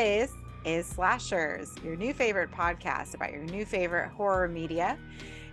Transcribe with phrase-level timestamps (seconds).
[0.00, 0.32] This
[0.64, 4.98] is Slashers, your new favorite podcast about your new favorite horror media.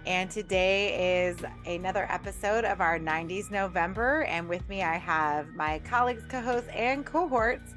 [0.05, 1.36] And today is
[1.66, 4.23] another episode of our 90s November.
[4.23, 7.73] And with me, I have my colleagues, co hosts, and cohorts,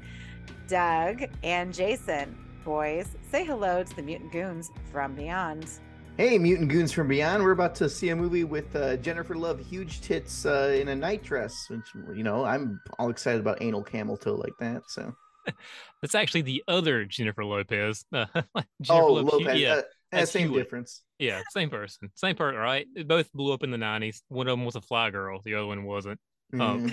[0.69, 2.37] Doug and Jason.
[2.63, 5.69] Boys, say hello to the Mutant Goons from Beyond.
[6.15, 7.43] Hey, Mutant Goons from Beyond.
[7.43, 10.95] We're about to see a movie with uh, Jennifer Love, huge tits uh, in a
[10.95, 14.89] night dress, which, you know, I'm all excited about anal camel toe like that.
[14.89, 15.13] So
[16.01, 18.05] that's actually the other Jennifer Lopez.
[18.13, 18.43] Jennifer
[18.89, 19.33] oh, Lopez.
[19.33, 19.59] Lopez.
[19.59, 19.81] Yeah.
[20.13, 20.65] Uh, same Hewitt.
[20.65, 21.03] difference.
[21.19, 22.11] Yeah, same person.
[22.15, 22.85] Same person, right?
[22.93, 24.21] They both blew up in the 90s.
[24.27, 26.19] One of them was a fly girl, the other one wasn't.
[26.53, 26.61] Mm.
[26.61, 26.91] Um,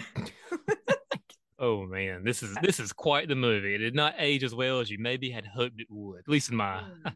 [1.58, 3.74] oh man, this is this is quite the movie.
[3.74, 6.50] It did not age as well as you maybe had hoped it would, at least
[6.50, 7.14] in my mm.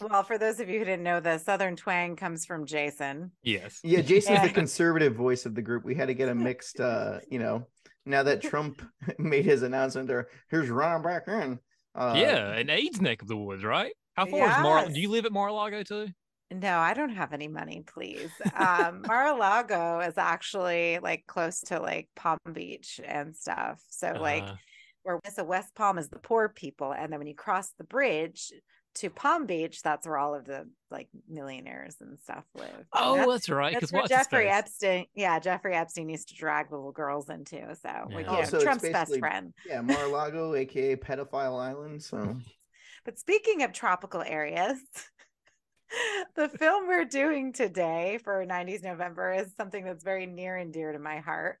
[0.00, 3.30] Well, for those of you who didn't know, the Southern twang comes from Jason.
[3.42, 3.80] Yes.
[3.82, 5.84] Yeah, Jason's the conservative voice of the group.
[5.84, 7.66] We had to get a mixed, uh, you know,
[8.06, 8.82] now that Trump
[9.18, 11.58] made his announcement there, here's running back in.
[11.94, 13.92] Uh, yeah, an AIDS neck of the woods, right?
[14.14, 14.56] How far yes.
[14.56, 14.88] is Mar?
[14.88, 16.08] Do you live at Mar-a-Lago too?
[16.50, 18.30] No, I don't have any money, please.
[18.54, 23.82] Um, Mar-a-Lago is actually like close to like Palm Beach and stuff.
[23.88, 24.54] So like, uh,
[25.02, 28.52] where so West Palm is the poor people, and then when you cross the bridge,
[28.96, 32.86] to Palm Beach, that's where all of the like millionaires and stuff live.
[32.92, 33.78] Oh, that's, that's right.
[33.78, 37.56] Because Jeffrey Epstein, yeah, Jeffrey Epstein used to drag little girls into.
[37.74, 38.04] So, yeah.
[38.10, 39.52] Like, oh, so Trump's best friend.
[39.66, 42.02] Yeah, Mar-a-Lago, aka Pedophile Island.
[42.02, 42.36] So,
[43.04, 44.78] but speaking of tropical areas.
[46.34, 50.90] the film we're doing today for 90s November is something that's very near and dear
[50.90, 51.58] to my heart,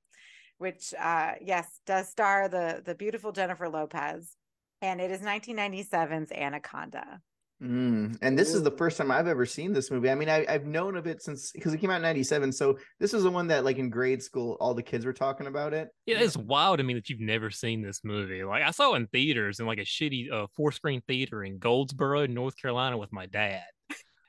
[0.58, 4.36] which uh yes, does star the the beautiful Jennifer Lopez
[4.82, 7.20] and it is 1997's Anaconda.
[7.62, 10.10] Mm, and this is the first time I've ever seen this movie.
[10.10, 12.52] I mean, I, have known of it since because it came out in '97.
[12.52, 15.46] So this is the one that, like in grade school, all the kids were talking
[15.46, 15.88] about it.
[16.04, 18.44] Yeah, it's wild to me that you've never seen this movie.
[18.44, 21.58] Like I saw it in theaters in like a shitty uh, four screen theater in
[21.58, 23.64] Goldsboro, North Carolina, with my dad.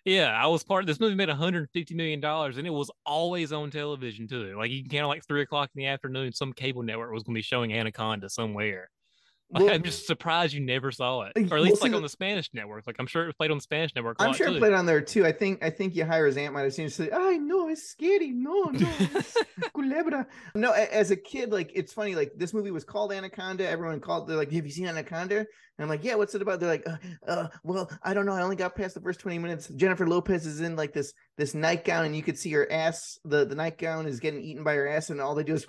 [0.06, 3.52] Yeah, I was part of this movie made 150 million dollars, and it was always
[3.52, 4.56] on television too.
[4.58, 7.36] Like you can count like three o'clock in the afternoon, some cable network was going
[7.36, 8.90] to be showing Anaconda somewhere.
[9.50, 12.50] Well, I'm just surprised you never saw it, or at least like on the Spanish
[12.54, 12.86] network.
[12.86, 14.18] Like I'm sure it played on the Spanish network.
[14.20, 15.26] I'm sure it played on there too.
[15.26, 16.94] I think I think Yahaira's aunt might have seen it.
[16.94, 18.32] Say, "I know it's scary.
[18.32, 18.88] No, no,
[19.74, 22.16] culebra." No, as a kid, like it's funny.
[22.16, 23.68] Like this movie was called Anaconda.
[23.68, 24.28] Everyone called.
[24.28, 25.48] They're like, "Have you seen Anaconda?" And
[25.80, 26.98] I'm like, "Yeah, what's it about?" They're like, uh,
[27.28, 28.34] uh, "Well, I don't know.
[28.34, 29.70] I only got past the first 20 minutes.
[29.70, 33.18] Jennifer Lopez is in like this this nightgown, and you could see her ass.
[33.24, 35.66] The the nightgown is getting eaten by her ass, and all they do is."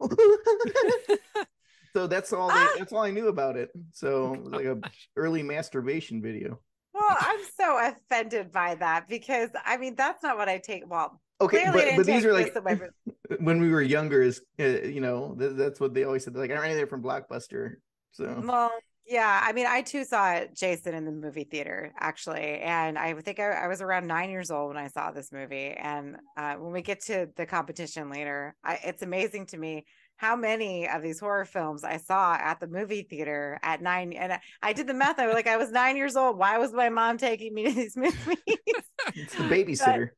[1.94, 2.48] So that's all.
[2.48, 2.74] They, ah!
[2.78, 3.70] That's all I knew about it.
[3.92, 4.78] So it was like a
[5.16, 6.58] early masturbation video.
[6.92, 10.82] Well, I'm so offended by that because I mean that's not what I take.
[10.88, 12.54] Well, okay, but, but these are like
[13.38, 14.22] when we were younger.
[14.22, 16.34] Is uh, you know th- that's what they always said.
[16.34, 17.74] Like I ran there from Blockbuster.
[18.10, 18.72] So well,
[19.06, 19.40] yeah.
[19.44, 23.50] I mean, I too saw Jason in the movie theater actually, and I think I,
[23.50, 25.70] I was around nine years old when I saw this movie.
[25.70, 29.84] And uh, when we get to the competition later, I, it's amazing to me
[30.16, 34.12] how many of these horror films I saw at the movie theater at nine.
[34.12, 35.18] And I, did the math.
[35.18, 36.38] I was like, I was nine years old.
[36.38, 38.14] Why was my mom taking me to these movies?
[39.14, 40.10] it's the babysitter.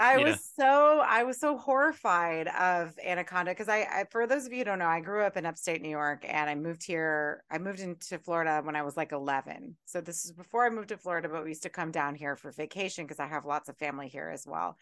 [0.00, 0.30] I yeah.
[0.30, 4.58] was so I was so horrified of Anaconda because I, I, for those of you
[4.58, 7.44] who don't know, I grew up in upstate New York and I moved here.
[7.50, 9.76] I moved into Florida when I was like 11.
[9.84, 12.34] So this is before I moved to Florida, but we used to come down here
[12.34, 14.78] for vacation because I have lots of family here as well.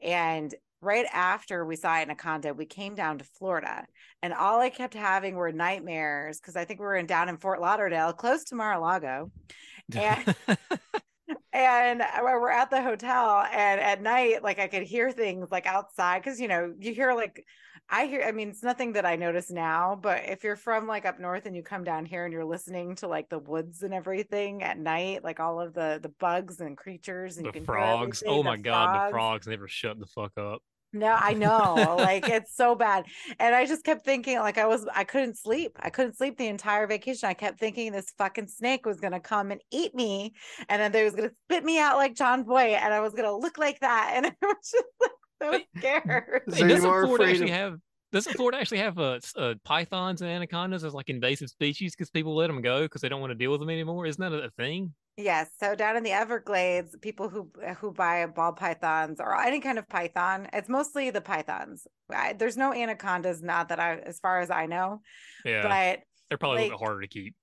[0.00, 3.84] And right after we saw Anaconda, we came down to Florida,
[4.22, 7.36] and all I kept having were nightmares because I think we were in down in
[7.36, 9.30] Fort Lauderdale, close to Mar-a-Lago,
[9.94, 10.34] and
[11.52, 15.66] and uh, we're at the hotel, and at night, like I could hear things like
[15.66, 17.44] outside because you know you hear like
[17.88, 21.04] I hear, I mean, it's nothing that I notice now, but if you're from like
[21.04, 23.92] up north and you come down here and you're listening to like the woods and
[23.92, 28.22] everything at night, like all of the the bugs and creatures and the frogs.
[28.26, 30.62] Oh my god, the frogs never shut the fuck up.
[30.92, 31.96] No, I know.
[31.98, 33.04] like it's so bad.
[33.38, 35.78] And I just kept thinking like I was I couldn't sleep.
[35.80, 37.28] I couldn't sleep the entire vacation.
[37.28, 40.34] I kept thinking this fucking snake was gonna come and eat me
[40.68, 43.36] and then they was gonna spit me out like Jon Voight and I was gonna
[43.36, 44.12] look like that.
[44.14, 45.10] And I was just like
[45.42, 46.42] so scared.
[46.48, 47.56] So doesn't Florida actually of...
[47.56, 47.78] have
[48.12, 52.34] doesn't Florida actually have uh, uh, pythons and anacondas as like invasive species because people
[52.36, 54.06] let them go because they don't want to deal with them anymore?
[54.06, 54.92] Isn't that a thing?
[55.16, 55.50] Yes.
[55.58, 59.88] So down in the Everglades, people who who buy ball pythons or any kind of
[59.88, 61.86] python, it's mostly the pythons.
[62.10, 65.00] I, there's no anacondas, not that I, as far as I know.
[65.44, 67.34] Yeah, but they're probably like, a little bit harder to keep.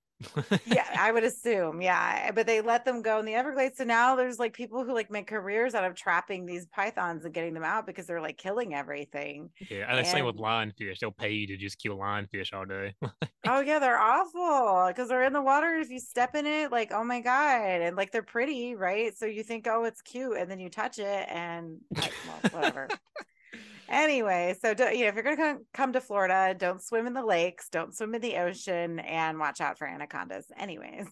[0.66, 1.82] Yeah, I would assume.
[1.82, 2.24] Yeah.
[2.26, 3.78] Eh, but they let them go in the Everglades.
[3.78, 7.34] So now there's like people who like make careers out of trapping these pythons and
[7.34, 9.50] getting them out because they're like killing everything.
[9.70, 11.00] Yeah, and the same with lionfish.
[11.00, 12.96] They'll pay you to just kill lionfish all day.
[13.48, 15.76] Oh yeah, they're awful because they're in the water.
[15.76, 19.18] If you step in it, like oh my god, and like they're pretty, right?
[19.18, 22.90] So you think oh it's cute, and then you touch it, and I- well, whatever.
[23.90, 27.14] anyway, so do, you know if you're gonna come, come to Florida, don't swim in
[27.14, 30.46] the lakes, don't swim in the ocean, and watch out for anacondas.
[30.58, 31.08] Anyways,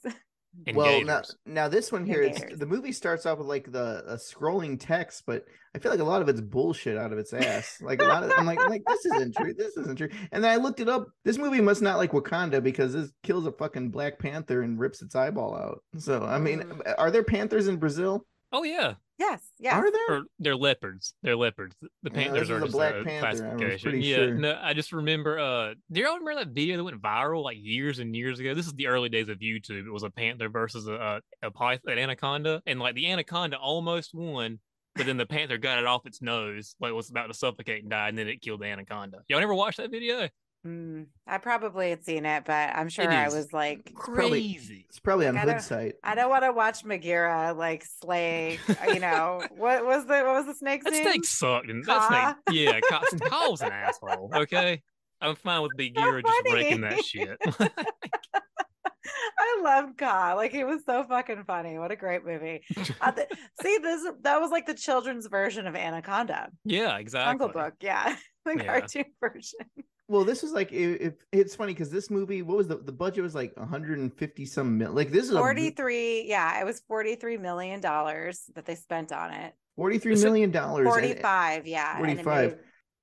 [0.65, 1.35] And well, now, gators.
[1.45, 4.79] now this one And here, it's, the movie starts off with like the a scrolling
[4.79, 5.43] text, but
[5.75, 7.77] I feel like a lot of it's bullshit out of its ass.
[7.81, 9.53] Like a lot of, I'm like, like this isn't true.
[9.53, 10.09] This isn't true.
[10.31, 11.07] And then I looked it up.
[11.23, 15.01] This movie must not like Wakanda because this kills a fucking Black Panther and rips
[15.03, 15.83] its eyeball out.
[15.99, 16.93] So I mean, Mm.
[16.97, 18.25] are there panthers in Brazil?
[18.51, 19.73] Oh yeah, yes, yes.
[19.73, 20.17] Are there?
[20.17, 21.13] or they're leopards.
[21.23, 21.75] They're leopards.
[22.03, 24.01] The panthers this are is a just black a panther, I was classification.
[24.01, 24.33] yeah, sure.
[24.35, 25.39] no, I just remember.
[25.39, 28.53] Uh, do y'all remember that video that went viral like years and years ago?
[28.53, 29.85] This is the early days of YouTube.
[29.85, 33.57] It was a panther versus a a, a python, an anaconda, and like the anaconda
[33.57, 34.59] almost won,
[34.95, 37.91] but then the panther got it off its nose, like was about to suffocate and
[37.91, 39.19] die, and then it killed the anaconda.
[39.27, 40.27] Y'all never watched that video?
[40.67, 44.85] Mm, I probably had seen it, but I'm sure I was like, probably- Crazy.
[44.89, 45.95] It's probably on Like, I Hood don't- site.
[46.03, 48.59] I don't want to watch Bagheera like slay.
[48.67, 51.03] uh, You know what was the what was the snake's That name?
[51.03, 52.99] snake sucked, and that snake, yeah, Kaa,
[53.29, 54.31] Kaa an asshole.
[54.35, 54.81] Okay,
[55.21, 57.37] I'm fine with Bagheera just breaking that shit.
[59.39, 60.33] I loved Kaa.
[60.35, 61.77] Like it was so fucking funny.
[61.77, 62.61] What a great movie.
[62.99, 63.27] Uh, th-
[63.61, 66.49] see, this that was like the children's version of Anaconda.
[66.65, 67.31] yeah, exactly.
[67.31, 68.15] Jungle Book, yeah,
[68.45, 68.63] the Yeah.
[68.65, 69.59] cartoon version.
[70.09, 72.91] Well, this was like if, if it's funny because this movie, what was the the
[72.91, 74.91] budget was like 150 some mil.
[74.91, 78.75] Like this is a Forty three, yeah, it was forty three million dollars that they
[78.75, 79.53] spent on it.
[79.75, 80.87] 43 Is it million dollars.
[80.87, 82.51] Forty five, yeah, and it 45.
[82.51, 82.59] made-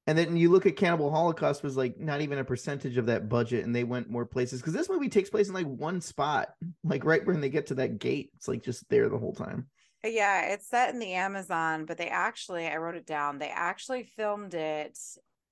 [0.07, 3.29] And then you look at Cannibal Holocaust was like not even a percentage of that
[3.29, 6.49] budget, and they went more places because this movie takes place in like one spot,
[6.83, 8.31] like right when they get to that gate.
[8.37, 9.69] It's like just there the whole time.
[10.05, 13.49] Uh, yeah, it's set in the Amazon, but they actually, I wrote it down, they
[13.49, 14.99] actually filmed it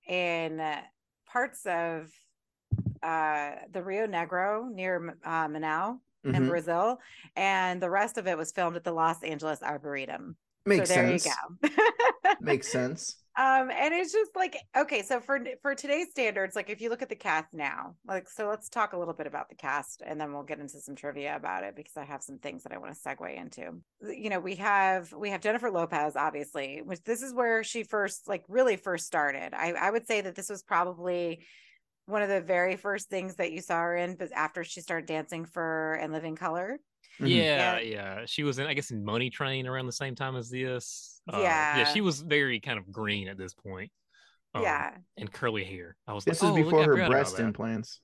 [0.07, 0.61] in
[1.33, 2.11] parts of
[3.03, 6.49] uh, the Rio Negro near uh, Manaus in Mhm.
[6.49, 6.99] Brazil,
[7.35, 10.37] and the rest of it was filmed at the Los Angeles Arboretum.
[10.65, 11.27] Makes so there sense.
[11.27, 11.69] you go.
[12.41, 13.17] Makes sense.
[13.35, 17.01] Um and it's just like okay so for for today's standards like if you look
[17.01, 20.21] at the cast now like so let's talk a little bit about the cast and
[20.21, 22.79] then we'll get into some trivia about it because i have some things that i
[22.79, 23.81] want to segue into.
[24.03, 28.29] You know we have we have jennifer lopez obviously which this is where she first
[28.29, 29.55] like really first started.
[29.55, 31.47] I i would say that this was probably
[32.05, 35.07] one of the very first things that you saw her in but after she started
[35.07, 36.79] dancing for In Living Color
[37.21, 37.29] Mhm.
[37.29, 37.81] Yeah, Yeah.
[37.81, 38.27] yeah.
[38.27, 41.21] She was in, I guess, in Money Train around the same time as this.
[41.33, 41.79] Uh, Yeah.
[41.79, 41.85] yeah.
[41.85, 43.91] She was very kind of green at this point.
[44.55, 45.97] Um, yeah and curly hair.
[46.07, 48.01] I was This like, is oh, before I her breast implants.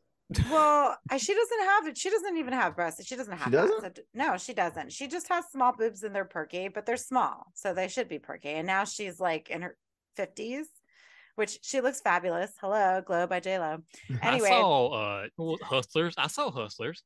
[0.51, 3.69] well she doesn't have it she doesn't even have breasts she doesn't have that.
[3.69, 3.97] doesn't?
[3.97, 7.47] So no she doesn't she just has small boobs and they're perky but they're small
[7.55, 9.77] so they should be perky and now she's like in her
[10.19, 10.65] 50s
[11.39, 13.79] which she looks fabulous hello glow by j-lo
[14.23, 14.49] Anyway.
[14.49, 15.27] I saw uh
[15.63, 16.15] Hustlers.
[16.19, 17.03] I saw Hustlers.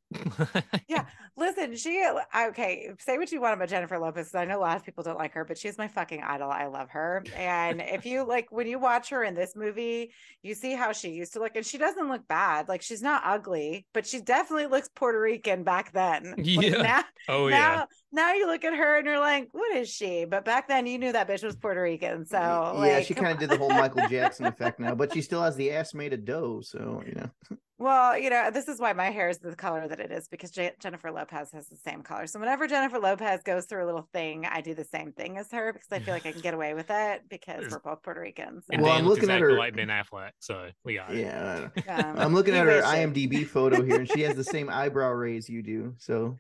[0.89, 1.05] Yeah.
[1.37, 2.07] listen she
[2.37, 4.35] okay say what you want about jennifer Lopez.
[4.35, 6.67] i know a lot of people don't like her but she's my fucking idol i
[6.67, 10.13] love her and if you like when you watch her in this movie
[10.43, 13.23] you see how she used to look and she doesn't look bad like she's not
[13.25, 16.83] ugly but she definitely looks puerto rican back then Like, Yeah.
[16.83, 17.85] now, oh now, yeah.
[18.13, 20.25] now you look at her and you're like, what is she?
[20.25, 22.27] But back then you knew that bitch was Puerto Rican.
[22.27, 25.23] So yeah, like, she kind of did the whole Michael Jackson effect now, but she
[25.29, 26.61] still has the ass made of dough.
[26.63, 27.31] So you know,
[27.79, 30.53] Well, you know, this is why my hair is the color that it is because
[30.53, 32.29] J- Jennifer Lopez has the same color.
[32.29, 35.51] So whenever Jennifer Lopez goes through a little thing, I do the same thing as
[35.51, 38.21] her because I feel like I can get away with it because we're both Puerto
[38.21, 38.63] Ricans.
[38.71, 41.23] And So, Well, I'm looks looking at her- like Ben Affleck, so we got it.
[41.23, 41.71] yeah.
[41.89, 42.87] um, I'm looking at her wish it.
[42.87, 45.95] IMDb photo here, and she has the same eyebrow raise you do.
[45.99, 46.37] So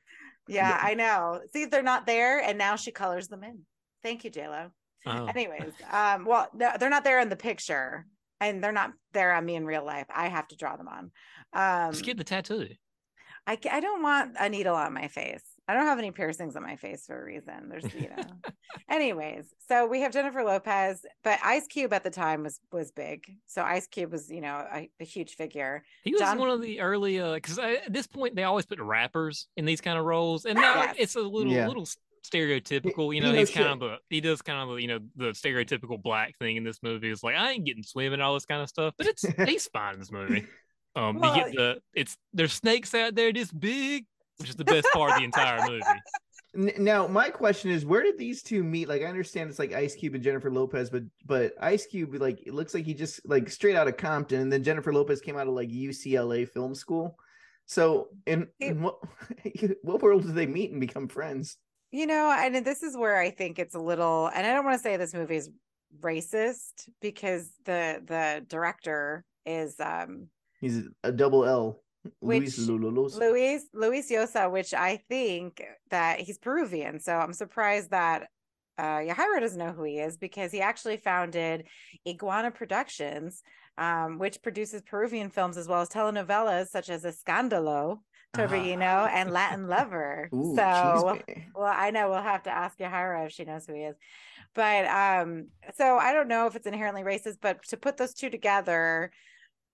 [0.46, 0.78] Yeah, Yeah.
[0.80, 1.40] I know.
[1.52, 3.62] See, they're not there, and now she colors them in.
[4.04, 4.70] Thank you, J Lo.
[5.06, 5.26] Oh.
[5.26, 8.06] Anyways, um, well, they're not there in the picture,
[8.40, 10.06] and they're not there on me in real life.
[10.14, 11.10] I have to draw them on.
[11.52, 12.68] Um, Just get the tattoo.
[13.46, 15.42] I, I don't want a needle on my face.
[15.68, 17.68] I don't have any piercings on my face for a reason.
[17.68, 18.22] There's, you know.
[18.90, 23.24] Anyways, so we have Jennifer Lopez, but Ice Cube at the time was was big.
[23.46, 25.82] So Ice Cube was, you know, a, a huge figure.
[26.04, 28.80] He was John- one of the early uh because at this point they always put
[28.80, 30.94] rappers in these kind of roles, and now Yes.
[30.98, 31.68] it's a little Yeah.
[31.68, 31.86] little
[32.22, 33.14] stereotypical.
[33.14, 33.72] You know, knows he's kind shit.
[33.72, 36.82] of the he does kind of the, you know the stereotypical black thing in this
[36.82, 37.10] movie.
[37.10, 39.66] Is like I ain't getting swim and all this kind of stuff, but it's he's
[39.68, 40.46] fine in this movie.
[40.94, 44.06] Um, Well, you get the it's there's snakes out there this big,
[44.38, 45.84] which is the best part of the entire movie.
[46.78, 48.86] Now my question is, where did these two meet?
[48.86, 52.46] Like, I understand it's like Ice Cube and Jennifer Lopez, but but Ice Cube, like,
[52.46, 55.38] it looks like he just like straight out of Compton, and then Jennifer Lopez came
[55.38, 57.16] out of like UCLA film school.
[57.66, 58.98] So in, in what
[59.82, 61.56] what world do they meet and become friends?
[61.92, 64.78] You know, and this is where I think it's a little, and I don't want
[64.78, 65.50] to say this movie is
[66.00, 71.82] racist because the the director is um he's a double L.
[72.22, 72.58] Luis
[73.18, 76.98] Luis Luis Llosa, which I think that he's Peruvian.
[76.98, 78.28] So I'm surprised that
[78.78, 81.66] uh Yahaira doesn't know who he is because he actually founded
[82.08, 83.42] Iguana Productions,
[83.76, 87.98] um, which produces Peruvian films as well as telenovelas such as Escándalo,
[88.34, 90.28] Torbellino, and Latin Lover.
[90.34, 91.18] Ooh, so
[91.54, 93.96] well, I know we'll have to ask Yahaira if she knows who he is.
[94.54, 98.30] But um, so I don't know if it's inherently racist, but to put those two
[98.30, 99.10] together,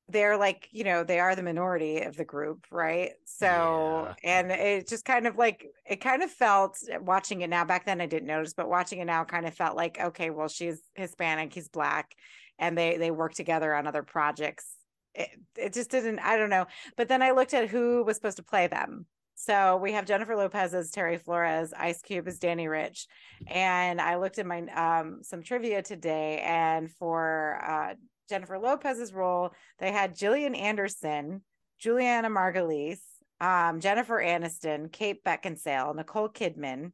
[0.08, 4.40] they're like you know they are the minority of the group right so yeah.
[4.40, 8.00] and it just kind of like it kind of felt watching it now back then
[8.00, 11.52] i didn't notice but watching it now kind of felt like okay well she's hispanic
[11.52, 12.14] he's black
[12.58, 14.77] and they they work together on other projects
[15.18, 16.66] it, it just didn't i don't know.
[16.96, 19.06] But then i looked at who was supposed to play them.
[19.40, 23.06] So we have Jennifer Lopez as Terry Flores, Ice Cube as Danny Rich,
[23.46, 27.94] and I looked at my um, some trivia today, and for uh,
[28.28, 31.42] Jennifer Lopez's role, they had Gillian Anderson,
[31.78, 32.98] Julianna Margulies,
[33.40, 36.90] um, Jennifer Aniston, Kate Beckinsale, Nicole Kidman,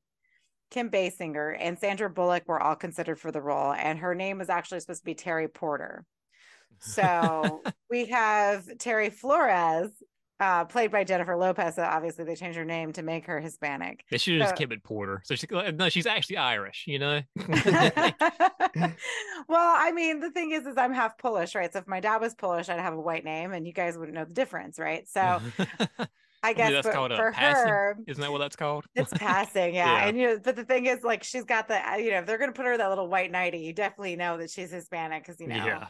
[0.71, 4.51] Kim Basinger, and Sandra Bullock were all considered for the role, and her name was
[4.51, 6.05] actually supposed to be Terry Porter.
[6.81, 9.91] So we have Terry Flores,
[10.41, 11.77] uh, played by Jennifer Lopez.
[11.77, 14.05] So obviously, they changed her name to make her Hispanic.
[14.11, 15.23] They should have so, just kept it Porter.
[15.25, 16.85] So she, no, she's actually Irish.
[16.87, 17.21] You know.
[17.47, 18.95] well,
[19.51, 21.73] I mean, the thing is, is I'm half Polish, right?
[21.73, 24.15] So if my dad was Polish, I'd have a white name, and you guys wouldn't
[24.15, 25.09] know the difference, right?
[25.09, 25.41] So.
[26.43, 27.69] I guess that's called for passing.
[27.71, 28.85] her, isn't that what that's called?
[28.95, 29.87] It's passing, yeah.
[29.87, 30.07] yeah.
[30.07, 32.37] And you know, but the thing is, like, she's got the, you know, if they're
[32.37, 35.47] gonna put her that little white nightie, you definitely know that she's Hispanic because you
[35.47, 35.87] know, yeah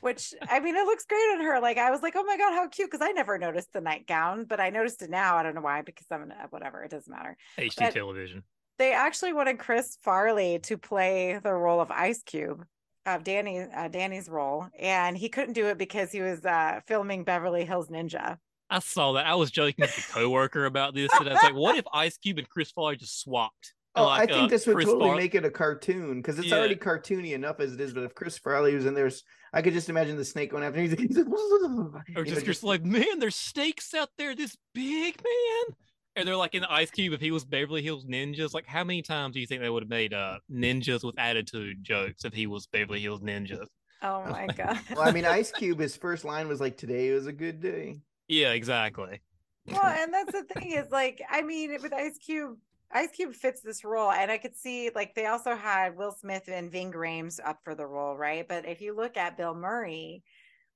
[0.00, 1.60] which I mean, it looks great on her.
[1.60, 2.90] Like I was like, oh my god, how cute!
[2.90, 5.36] Because I never noticed the nightgown, but I noticed it now.
[5.36, 6.82] I don't know why, because I'm whatever.
[6.82, 7.36] It doesn't matter.
[7.58, 8.42] HD but television.
[8.78, 12.64] They actually wanted Chris Farley to play the role of Ice Cube,
[13.06, 17.24] of Danny uh, Danny's role, and he couldn't do it because he was uh, filming
[17.24, 18.38] Beverly Hills Ninja.
[18.70, 19.26] I saw that.
[19.26, 22.16] I was joking with a coworker about this, and I was like, "What if Ice
[22.18, 25.16] Cube and Chris Farley just swapped?" Oh, like, I think uh, this would Chris totally
[25.16, 26.56] make it a cartoon because it's yeah.
[26.56, 27.92] already cartoony enough as it is.
[27.92, 29.10] But if Chris Farley was in there,
[29.52, 30.80] I could just imagine the snake going after.
[30.80, 31.26] He's like, he's like
[32.16, 35.76] or just, just like, man, there's snakes out there, this big man.
[36.16, 37.12] And they're like in the Ice Cube.
[37.12, 39.84] If he was Beverly Hills Ninjas, like how many times do you think they would
[39.84, 43.66] have made uh ninjas with attitude jokes if he was Beverly Hills Ninjas?
[44.02, 44.78] Oh my god.
[44.90, 45.78] well, I mean, Ice Cube.
[45.78, 49.20] His first line was like, "Today was a good day." Yeah, exactly.
[49.66, 52.56] Well, and that's the thing is like, I mean, with Ice Cube,
[52.92, 56.48] Ice Cube fits this role, and I could see like they also had Will Smith
[56.48, 58.46] and Ving Rhames up for the role, right?
[58.48, 60.22] But if you look at Bill Murray,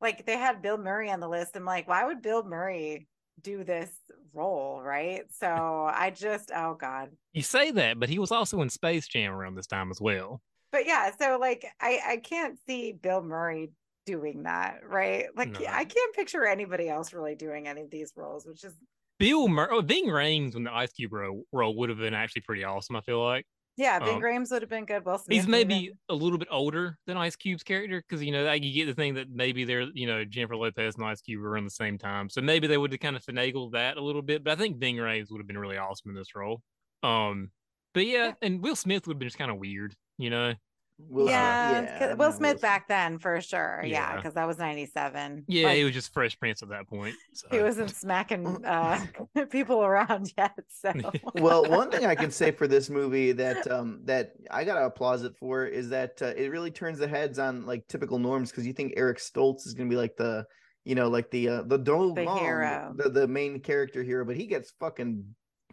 [0.00, 1.56] like they had Bill Murray on the list.
[1.56, 3.08] I'm like, why would Bill Murray
[3.40, 3.90] do this
[4.32, 5.22] role, right?
[5.30, 5.48] So
[5.92, 7.10] I just, oh god.
[7.32, 10.40] You say that, but he was also in Space Jam around this time as well.
[10.70, 13.70] But yeah, so like I I can't see Bill Murray
[14.06, 15.26] doing that, right?
[15.36, 15.66] Like no.
[15.68, 18.74] I can't picture anybody else really doing any of these roles, which is
[19.18, 22.42] Bill Murray, oh, Ving Rhames when the Ice Cube role, role would have been actually
[22.42, 22.96] pretty awesome.
[22.96, 23.46] I feel like.
[23.76, 25.04] Yeah, Ving um, Rhames would have been good.
[25.04, 28.72] Well, he's maybe a little bit older than Ice Cube's character because you know you
[28.72, 31.64] get the thing that maybe they're you know Jennifer Lopez and Ice Cube were around
[31.64, 34.44] the same time, so maybe they would have kind of finagled that a little bit.
[34.44, 36.62] But I think Ving Rhames would have been really awesome in this role.
[37.02, 37.50] Um,
[37.94, 38.32] but yeah, yeah.
[38.42, 40.54] and Will Smith would have been just kind of weird, you know.
[40.98, 43.82] Will yeah, yeah Will Smith back then for sure.
[43.84, 45.44] Yeah, because yeah, that was '97.
[45.48, 47.16] Yeah, like, he was just Fresh Prince at that point.
[47.32, 47.48] So.
[47.50, 49.04] He wasn't smacking uh,
[49.50, 50.54] people around yet.
[50.68, 50.92] So,
[51.34, 55.24] well, one thing I can say for this movie that um, that I gotta applaud
[55.24, 58.66] it for is that uh, it really turns the heads on like typical norms because
[58.66, 60.46] you think Eric Stoltz is gonna be like the
[60.84, 64.46] you know like the uh, the the hero, the, the main character hero, but he
[64.46, 65.24] gets fucking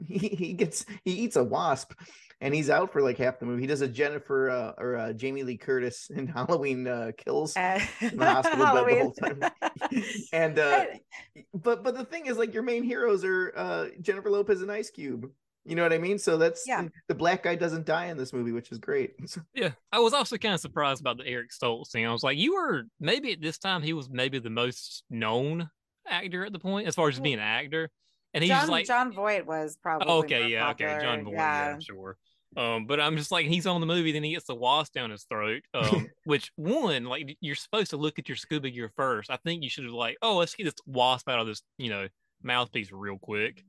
[0.07, 1.93] he, he gets he eats a wasp
[2.41, 3.61] and he's out for like half the movie.
[3.61, 7.79] He does a Jennifer uh, or uh, Jamie Lee Curtis in Halloween uh, Kills uh,
[8.01, 9.43] in the hospital bed the whole time.
[10.33, 10.85] and uh,
[11.53, 14.89] but but the thing is, like your main heroes are uh, Jennifer Lopez and Ice
[14.89, 15.29] Cube.
[15.63, 16.17] You know what I mean?
[16.17, 16.87] So that's yeah.
[17.07, 19.13] the black guy doesn't die in this movie, which is great.
[19.53, 22.07] yeah, I was also kind of surprised about the Eric Stoltz thing.
[22.07, 25.69] I was like, you were maybe at this time he was maybe the most known
[26.07, 27.91] actor at the point as far as being an actor.
[28.33, 30.93] And he's Jon, like Jon Voight was probably okay, yeah, popular.
[30.93, 31.69] okay, Jon Voight, yeah.
[31.73, 32.17] yeah, sure.
[32.57, 35.11] Um, but I'm just like he's on the movie, then he gets the wasp down
[35.11, 35.63] his throat.
[35.73, 39.31] Um, which one, like you're supposed to look at your scuba gear first.
[39.31, 41.89] I think you should have like, oh, let's get this wasp out of this, you
[41.89, 42.07] know,
[42.43, 43.63] mouthpiece real quick.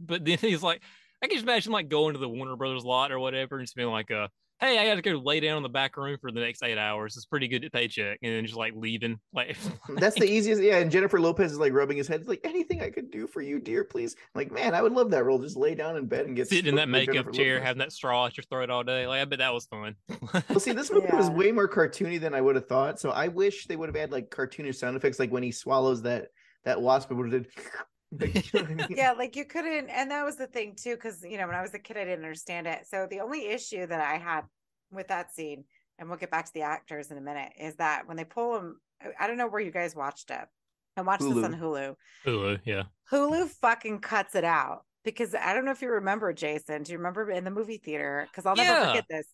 [0.00, 0.82] But then he's like,
[1.22, 3.76] I can just imagine like going to the Warner Brothers lot or whatever and just
[3.76, 4.28] being like, uh,
[4.62, 6.78] hey, I got to go lay down in the back room for the next eight
[6.78, 7.16] hours.
[7.16, 9.18] It's pretty good to paycheck, and then just like leaving.
[9.34, 9.56] Like
[9.88, 10.62] That's the easiest.
[10.62, 12.20] Yeah, and Jennifer Lopez is like rubbing his head.
[12.20, 14.14] It's like anything I could do for you, dear, please.
[14.34, 15.38] like, man, I would love that role.
[15.38, 17.66] Just lay down in bed and get sitting in that makeup Jennifer chair, Lopez.
[17.66, 19.06] having that straw at your throat all day.
[19.06, 19.96] Like I bet that was fun.
[20.48, 23.00] Well, see, this movie was way more cartoony than I would have thought.
[23.00, 26.02] So I wish they would have had like cartoonish sound effects, like when he swallows
[26.02, 26.28] that
[26.64, 27.10] that wasp.
[27.10, 27.52] It would have did.
[28.20, 28.86] Like, you know what I mean?
[28.90, 31.62] yeah like you couldn't and that was the thing too because you know when i
[31.62, 34.42] was a kid i didn't understand it so the only issue that i had
[34.90, 35.64] with that scene
[35.98, 38.52] and we'll get back to the actors in a minute is that when they pull
[38.54, 38.80] them
[39.18, 40.46] i don't know where you guys watched it
[40.96, 41.94] i watched this on hulu
[42.26, 42.82] Hulu, yeah.
[43.10, 46.98] hulu fucking cuts it out because i don't know if you remember jason do you
[46.98, 48.88] remember in the movie theater because i'll never Yeah.
[48.88, 49.26] forget this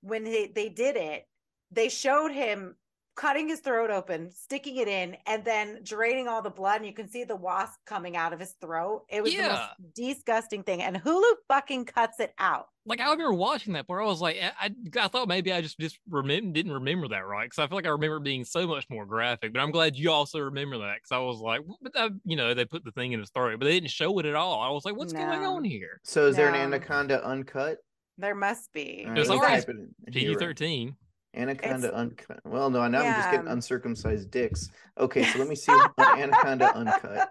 [0.00, 1.24] when they, they did it
[1.72, 2.74] they showed him
[3.18, 6.76] cutting his throat open, sticking it in, and then draining all the blood.
[6.76, 9.02] And you can see the wasp coming out of his throat.
[9.08, 10.82] It was the most disgusting thing.
[10.82, 12.68] And Hulu fucking cuts it out.
[12.86, 15.60] Like I remember watching that where I was like, I, I, I thought maybe I
[15.60, 18.66] just just remem- didn't remember that right because I feel like I remember being so
[18.66, 19.52] much more graphic.
[19.52, 22.54] But I'm glad you also remember that because I was like, but uh, you know,
[22.54, 24.60] they put the thing in his throat, but they didn't show it at all.
[24.60, 26.00] I was like, what's going on here?
[26.04, 27.78] So is there an anaconda uncut?
[28.16, 29.04] There must be.
[29.06, 30.12] All There's Because always I- type it in.
[30.12, 30.38] PG You're right.
[30.40, 30.96] thirteen.
[31.34, 32.40] Anaconda uncut.
[32.44, 34.70] Well, no, now I'm just getting uncircumcised dicks.
[34.98, 37.28] Okay, so let me see anaconda uncut.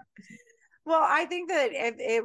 [0.86, 2.24] Well, I think that it, it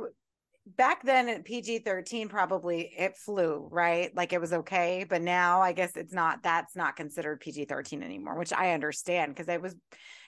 [0.66, 4.14] back then at PG 13, probably it flew, right?
[4.14, 5.04] Like it was okay.
[5.08, 9.34] But now I guess it's not, that's not considered PG 13 anymore, which I understand
[9.34, 9.74] because it was,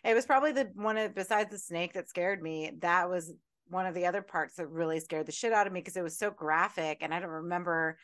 [0.03, 3.33] it was probably the one of, besides the snake that scared me, that was
[3.69, 6.03] one of the other parts that really scared the shit out of me because it
[6.03, 6.99] was so graphic.
[7.01, 7.99] And I don't remember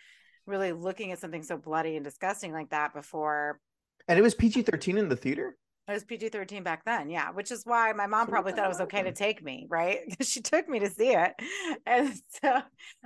[0.50, 3.60] really looking at something so bloody and disgusting like that before
[4.08, 5.56] And it was PG 13 in the theater?
[5.88, 7.10] it was PG 13 back then.
[7.10, 7.30] Yeah.
[7.32, 10.00] Which is why my mom probably thought it was okay to take me, right?
[10.08, 11.32] Because she took me to see it.
[11.86, 12.60] And so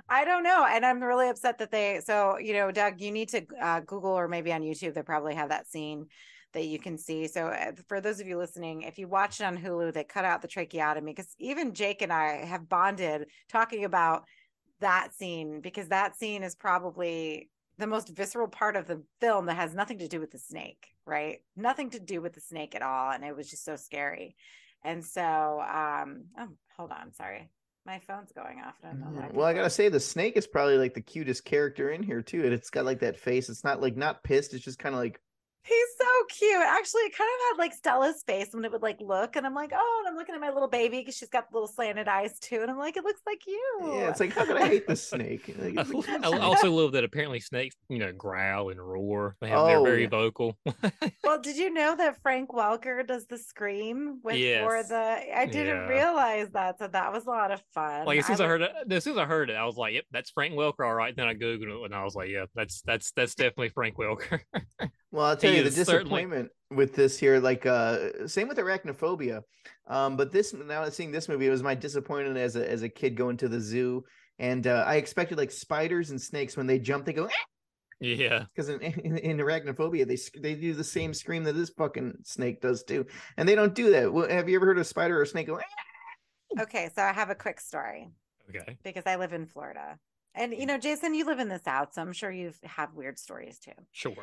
[0.07, 0.65] I don't know.
[0.69, 4.11] And I'm really upset that they, so, you know, Doug, you need to uh, Google
[4.11, 6.05] or maybe on YouTube, they probably have that scene
[6.53, 7.27] that you can see.
[7.27, 10.25] So uh, for those of you listening, if you watch it on Hulu, they cut
[10.25, 14.23] out the tracheotomy because even Jake and I have bonded talking about
[14.79, 19.57] that scene because that scene is probably the most visceral part of the film that
[19.57, 21.39] has nothing to do with the snake, right?
[21.55, 23.11] Nothing to do with the snake at all.
[23.11, 24.35] And it was just so scary.
[24.83, 27.49] And so, um, oh, hold on, sorry.
[27.85, 28.75] My phone's going off.
[28.83, 32.01] I why Well, I gotta say, the snake is probably like the cutest character in
[32.01, 32.43] here too.
[32.43, 33.49] And it's got like that face.
[33.49, 34.53] It's not like not pissed.
[34.53, 35.19] It's just kind of like
[35.67, 36.61] He's so cute.
[36.61, 39.55] Actually, it kind of had like Stella's face when it would like look, and I'm
[39.55, 42.37] like, oh, and I'm looking at my little baby because she's got little slanted eyes
[42.39, 43.79] too, and I'm like, it looks like you.
[43.81, 44.09] yeah.
[44.09, 45.53] It's like how could I hate this snake?
[45.57, 49.35] Like, I, like, I also love that apparently snakes, you know, growl and roar.
[49.41, 50.09] They have they're Oh, very yeah.
[50.09, 50.57] vocal.
[51.23, 55.19] well, did you know that Frank Welker does the scream with for the?
[55.35, 55.87] I didn't Yeah.
[55.87, 58.05] realize that, so that was a lot of fun.
[58.05, 59.65] like as soon as I would- heard it, as soon as I heard it, I
[59.65, 62.13] was like, "Yep, that's Frank Welker, all right." Then I googled it and I was
[62.15, 64.41] like, "Yeah, that's that's that's definitely Frank Welker."
[65.11, 68.47] Well, I'll tell He you the is certainly- disappointment with this here, like uh same
[68.47, 69.41] with arachnophobia.
[69.87, 72.89] Um, but this now seeing this movie, it was my disappointment as a as a
[72.89, 74.03] kid going to the zoo.
[74.39, 77.29] And uh, I expected like spiders and snakes when they jump, they go
[77.99, 82.17] yeah, because in, in, in arachnophobia they they do the same scream that this fucking
[82.23, 83.05] snake does too,
[83.37, 84.11] and they don't do that.
[84.11, 85.59] Well, have you ever heard a spider or a snake go?
[86.59, 88.09] Okay, so I have a quick story
[88.49, 88.77] okay.
[88.83, 89.97] because I live in Florida,
[90.33, 93.17] and you know, Jason, you live in the South, so I'm sure you've have weird
[93.17, 93.71] stories too.
[93.91, 94.13] Sure.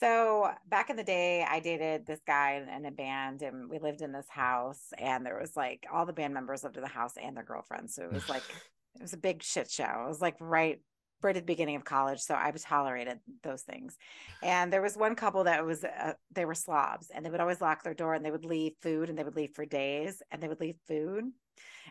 [0.00, 3.78] So back in the day, I dated this guy in, in a band, and we
[3.78, 6.88] lived in this house, and there was like all the band members lived in the
[6.88, 7.94] house and their girlfriends.
[7.94, 8.42] So it was like
[8.96, 10.04] it was a big shit show.
[10.04, 10.80] It was like right
[11.22, 13.96] right at the beginning of college, so I tolerated those things.
[14.42, 17.60] And there was one couple that was uh, they were slobs, and they would always
[17.60, 20.42] lock their door, and they would leave food, and they would leave for days, and
[20.42, 21.24] they would leave food.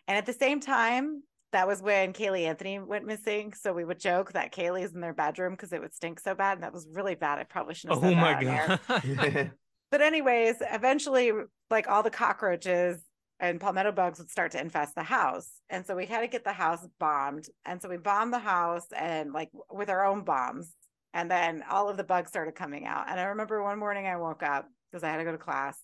[0.07, 3.53] And at the same time, that was when Caylee Anthony went missing.
[3.53, 6.53] So we would joke that Caylee's in their bedroom because it would stink so bad.
[6.57, 7.39] And that was really bad.
[7.39, 8.73] I probably shouldn't have Oh said my that on air.
[8.87, 9.51] god.
[9.91, 11.31] But anyways, eventually,
[11.69, 12.99] like all the cockroaches
[13.39, 15.49] and palmetto bugs would start to infest the house.
[15.69, 17.45] And so we had to get the house bombed.
[17.65, 20.73] And so we bombed the house and like with our own bombs.
[21.13, 23.07] And then all of the bugs started coming out.
[23.07, 25.77] And I remember one morning I woke up because I had to go to class.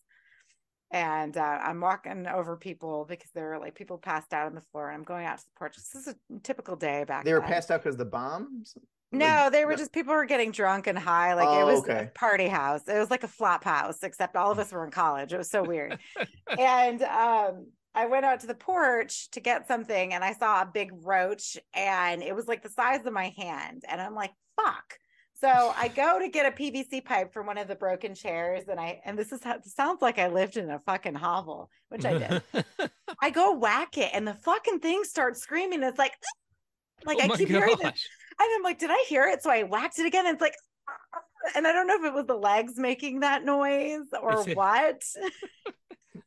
[0.91, 4.61] And uh, I'm walking over people because there were like people passed out on the
[4.71, 4.89] floor.
[4.89, 5.75] And I'm going out to the porch.
[5.75, 7.49] This is a typical day back they were then.
[7.49, 8.75] passed out because the bombs.
[9.11, 11.33] No, they were just people were getting drunk and high.
[11.33, 12.05] Like Oh, it was okay.
[12.05, 12.87] a party house.
[12.87, 15.33] It was like a flop house, except all of us were in college.
[15.33, 15.97] It was so weird.
[16.59, 20.65] and um, I went out to the porch to get something and I saw a
[20.71, 23.83] big roach and it was like the size of my hand.
[23.87, 24.97] And I'm like, fuck.
[25.41, 28.77] So I go to get a PVC pipe from one of the broken chairs, and
[28.79, 32.03] I and this is how it sounds like I lived in a fucking hovel, which
[32.03, 32.65] I did.
[33.21, 35.81] I go whack it, and the fucking thing starts screaming.
[35.81, 36.13] It's like,
[37.05, 37.95] like oh I keep hearing it, and
[38.39, 39.41] I'm like, did I hear it?
[39.41, 40.25] So I whacked it again.
[40.25, 40.55] And it's like,
[41.55, 45.01] and I don't know if it was the legs making that noise or it- what.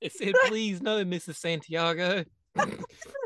[0.01, 1.37] It said, "Please no, Mrs.
[1.37, 2.25] Santiago."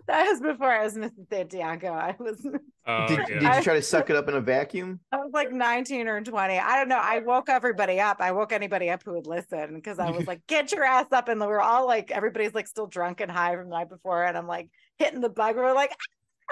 [0.07, 1.29] That was before I was Mrs.
[1.31, 1.93] Santiago.
[1.93, 2.47] I was
[2.89, 3.25] Oh, Did, yeah.
[3.27, 5.01] did you try to suck it up in a vacuum?
[5.11, 6.59] I was like 19 or 20.
[6.59, 7.01] I don't know.
[7.03, 8.19] I woke everybody up.
[8.21, 11.29] I woke anybody up who would listen because I was like, get your ass up.
[11.29, 14.23] And we're all like, everybody's like still drunk and high from the night before.
[14.25, 15.57] And I'm like hitting the bug.
[15.57, 15.91] We're like,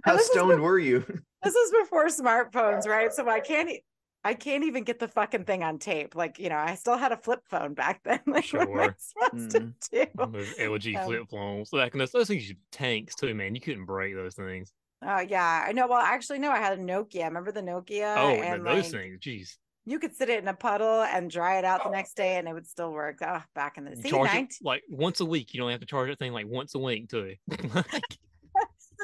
[0.04, 1.04] How stoned the- were you?
[1.44, 3.12] this is before smartphones, right?
[3.12, 3.82] So I can't, e-
[4.22, 6.14] I can't even get the fucking thing on tape.
[6.14, 8.20] Like, you know, I still had a flip phone back then.
[8.26, 8.94] Like, what am I Sure.
[8.98, 10.06] supposed to do?
[10.14, 11.72] Those LG Um, flip phones.
[11.72, 13.54] Like, and those, those things, used be tanks too, man.
[13.54, 14.72] You couldn't break those things.
[15.02, 15.64] Oh, yeah.
[15.66, 15.86] I know.
[15.86, 17.24] Well, actually, no, I had a Nokia.
[17.24, 18.16] Remember the Nokia?
[18.18, 19.18] oh, and those like, things.
[19.20, 19.56] Jeez.
[19.86, 22.46] you could sit it in a puddle and dry it out the next day and
[22.46, 23.20] it would still work.
[23.26, 25.54] Oh, back in the You see, charge 19 it like once a week.
[25.54, 27.36] You don't have to charge that thing like once a week too.
[27.74, 28.18] Like,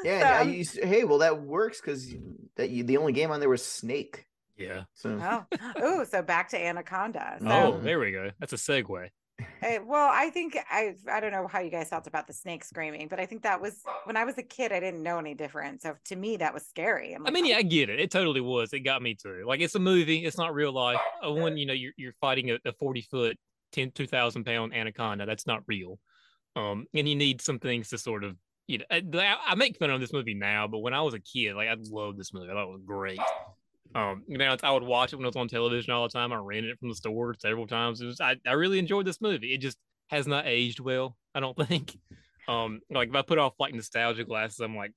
[0.03, 2.13] Yeah, So, and I um, used hey, well that works because
[2.55, 4.25] that you the only game on there was Snake.
[4.57, 4.83] Yeah.
[4.93, 7.37] So Oh, oh, so back to Anaconda.
[7.39, 8.31] So, Oh, there we go.
[8.39, 9.09] That's a segue.
[9.85, 13.07] well, I think I I don't know how you guys felt about the snake screaming,
[13.07, 15.83] but I think that was when I was a kid, I didn't know any different.
[15.83, 17.13] So to me, that was scary.
[17.13, 17.99] I'm I mean, oh, yeah, I get it.
[17.99, 18.73] It totally was.
[18.73, 19.43] It got me too.
[19.45, 20.25] Like it's a movie.
[20.25, 20.99] It's not real life.
[21.23, 23.37] Uh, When you know you're you're fighting a, a forty foot,
[23.73, 25.25] 10, 2,000 pound anaconda.
[25.25, 25.99] That's not real.
[26.55, 28.85] Um, and you need some things to sort of you know.
[28.91, 31.67] I, I make fun of this movie now, but when I was a kid, like
[31.69, 32.49] I loved this movie.
[32.49, 33.19] I thought it was great.
[33.97, 36.31] Um, you know, I would watch it when it was on television all the time.
[36.31, 37.99] I rented it from the store several times.
[37.99, 39.55] It was I, I really enjoyed this movie.
[39.55, 39.79] It just
[40.09, 41.17] has not aged well.
[41.33, 41.97] I don't think.
[42.47, 44.91] Um, like if I put off like nostalgia glasses, I'm like,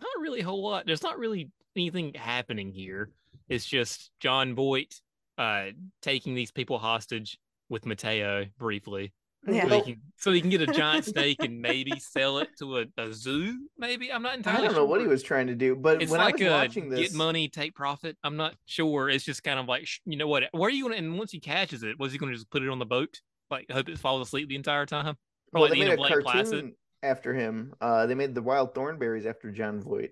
[0.00, 0.86] not really a whole lot.
[0.86, 3.10] There's not really anything happening here.
[3.48, 4.94] It's just Jon Voight
[5.36, 7.36] uh taking these people hostage
[7.68, 9.12] with Mateo briefly.
[9.46, 9.68] Yeah.
[9.68, 12.78] So, he can, so he can get a giant snake and maybe sell it to
[12.78, 13.68] a, a zoo.
[13.78, 14.66] Maybe I'm not I entirely.
[14.68, 16.54] don't know what he was trying to do, but It's when like I was a
[16.54, 18.16] watching this, get money, take profit.
[18.24, 19.10] I'm not sure.
[19.10, 20.44] It's just kind of like sh- you know what?
[20.52, 20.96] Where are you gonna?
[20.96, 23.20] And once he catches it, was he gonna just put it on the boat?
[23.50, 25.16] Like hope it falls asleep the entire time?
[25.52, 26.70] Or well, like they the made end a of Lake cartoon Placid?
[27.02, 27.74] after him.
[27.80, 30.10] Uh, they made the Wild Thornberrys after Jon Voight.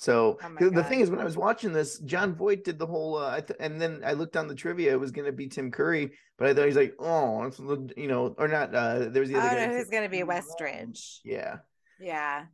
[0.00, 2.86] So Oh the, the thing is, when I was watching this, Jon Voight did the
[2.86, 3.18] whole.
[3.18, 5.46] Uh, I th- and then I looked on the trivia; it was going to be
[5.46, 8.74] Tim Curry, but I thought he's like, oh, it's, the- you know, or not.
[8.74, 9.66] Uh, there was the oh, other guy.
[9.66, 11.18] no, that who's going to be Westridge?
[11.22, 11.58] Yeah,
[12.00, 12.46] Yeah.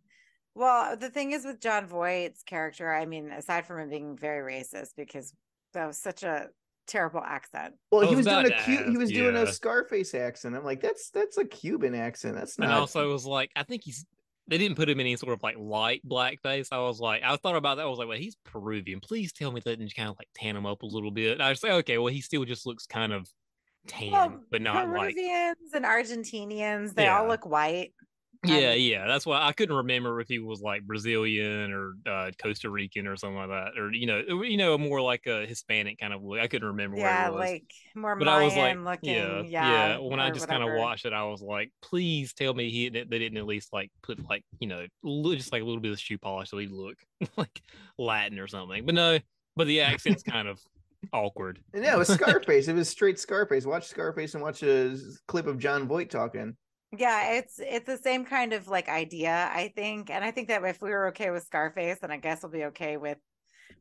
[0.57, 4.55] Well, the thing is with Jon Voight's character, I mean, aside from him being very
[4.55, 5.33] racist, because
[5.73, 6.49] that was such a
[6.89, 7.75] terrible accent.
[7.93, 9.47] well, I he was was doing a to Cu- he ask, was doing a.
[9.47, 10.57] Scarface accent.
[10.57, 12.35] I'm like, that's that's a Cuban accent.
[12.35, 12.65] That's not.
[12.71, 14.05] And also, it was like I think he's.
[14.49, 16.69] They didn't put him in any sort of like light blackface.
[16.71, 17.83] I was like, I thought about that.
[17.83, 19.01] I was like, well, he's Peruvian.
[19.01, 21.33] Please tell me that and just kind of like tan him up a little bit.
[21.33, 23.29] And I was like, okay, well, he still just looks kind of
[23.87, 27.93] tan, Well, but not like Peruvians and Argentinians, they all look white.
[28.49, 29.07] Yeah, Um, yeah.
[29.07, 33.17] That's why I couldn't remember if he was like Brazilian or uh, Costa Rican or
[33.17, 36.39] something like that, or you know, you know, more like a Hispanic kind of look.
[36.41, 37.41] I couldn't remember Yeah, it was.
[37.41, 39.15] like more but I was like, looking.
[39.15, 39.99] yeah, Yeah.
[39.99, 43.05] When I just kind of watched it, I was like, please tell me he they
[43.05, 44.87] didn't at least like put like you know
[45.35, 46.97] just like a little bit of shoe polish so he'd look
[47.37, 47.63] like
[47.99, 48.85] Latin or something.
[48.87, 49.19] But no,
[49.57, 50.59] but the accent's kind of
[51.13, 51.61] awkward.
[51.73, 52.69] And yeah, it was Scarface.
[52.69, 53.67] it was straight Scarface.
[53.67, 54.97] Watch Scarface and watch a
[55.29, 56.57] clip of Jon Voight talking.
[56.99, 60.11] Yeah, it's it's the same kind of like idea, I think.
[60.11, 62.65] And I think that if we were okay with Scarface, then I guess we'll be
[62.67, 63.19] okay with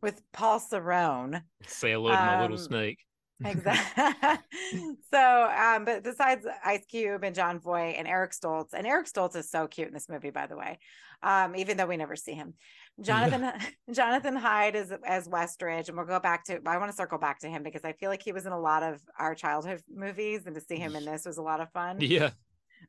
[0.02, 1.42] with Paul Serone.
[1.68, 3.00] Say hello to my little Um, snake.
[3.44, 4.38] Exactly.
[5.14, 9.36] so, um, but besides Ice Cube and Jon Voight and Eric Stoltz, and Eric Stoltz
[9.36, 10.80] is so cute in this movie, by the way.
[11.24, 12.54] Um, even though we never see him,
[13.02, 13.52] Jonathan
[13.92, 16.60] Jonathan Hyde is as Westridge, and we'll go back to.
[16.66, 18.60] I want to circle back to him because I feel like he was in a
[18.60, 21.72] lot of our childhood movies, and to see him in this was a lot of
[21.72, 21.98] fun.
[22.00, 22.32] Yeah,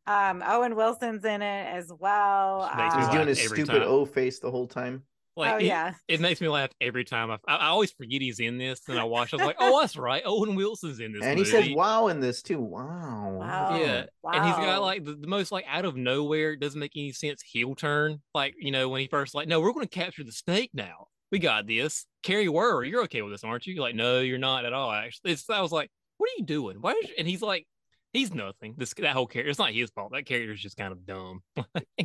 [0.07, 2.71] Um, Owen Wilson's in it as well.
[2.77, 3.83] Makes He me was Um, doing his stupid.
[3.83, 5.03] O face the whole time.
[5.39, 7.31] like oh it- yeah, it makes me laugh every time.
[7.31, 9.35] I, I I always forget he's in this, and I watch.
[9.35, 10.23] I was like, oh, that's right.
[10.25, 11.23] Owen Wilson's in this.
[11.23, 12.59] and he says "wow" in this too.
[12.61, 13.37] Wow.
[13.39, 13.79] Wow.
[13.79, 16.93] Yeah, and he's got like the, the most like out of nowhere, It doesn't make
[16.97, 18.23] any sense heel turn.
[18.35, 21.09] Like you know when he first like, no, we're going to capture the snake now.
[21.33, 22.07] We got this.
[22.23, 23.75] Kari Wuhrer, you're okay with this, aren't you?
[23.75, 24.93] You're like, no, you're not at all.
[24.93, 26.77] Actually, it's, I was like, what are you doing?
[26.81, 26.93] Why?
[26.93, 27.67] Is, and he's like,
[28.13, 28.75] he's nothing.
[28.77, 30.13] This that whole character, it's not his fault.
[30.13, 31.43] That character's just kind of dumb.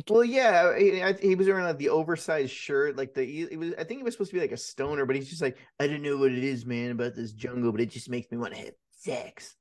[0.08, 3.72] Well, yeah, he, I- he was wearing like the oversized shirt, like the it was.
[3.78, 5.86] I think he was supposed to be like a stoner, but he's just like, I
[5.86, 8.54] don't know what it is, man, about this jungle, but it just makes me want
[8.54, 9.56] to have sex.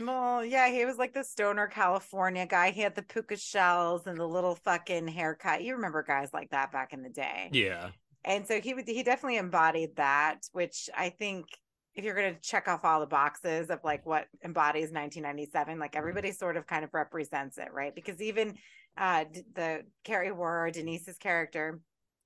[0.00, 2.70] Well, yeah, he was like the stoner California guy.
[2.70, 5.62] He had the puka shells and the little fucking haircut.
[5.62, 7.50] You remember guys like that back in the day.
[7.52, 7.90] yeah,
[8.24, 11.46] And so he would he definitely embodied that, which I think
[11.94, 15.96] if you're going to check off all the boxes of like what embodies 1997, like
[15.96, 17.94] everybody sort of kind of represents it, right?
[17.94, 18.54] Because even
[18.96, 21.80] uh the Kari Wuhrer, Denise's character,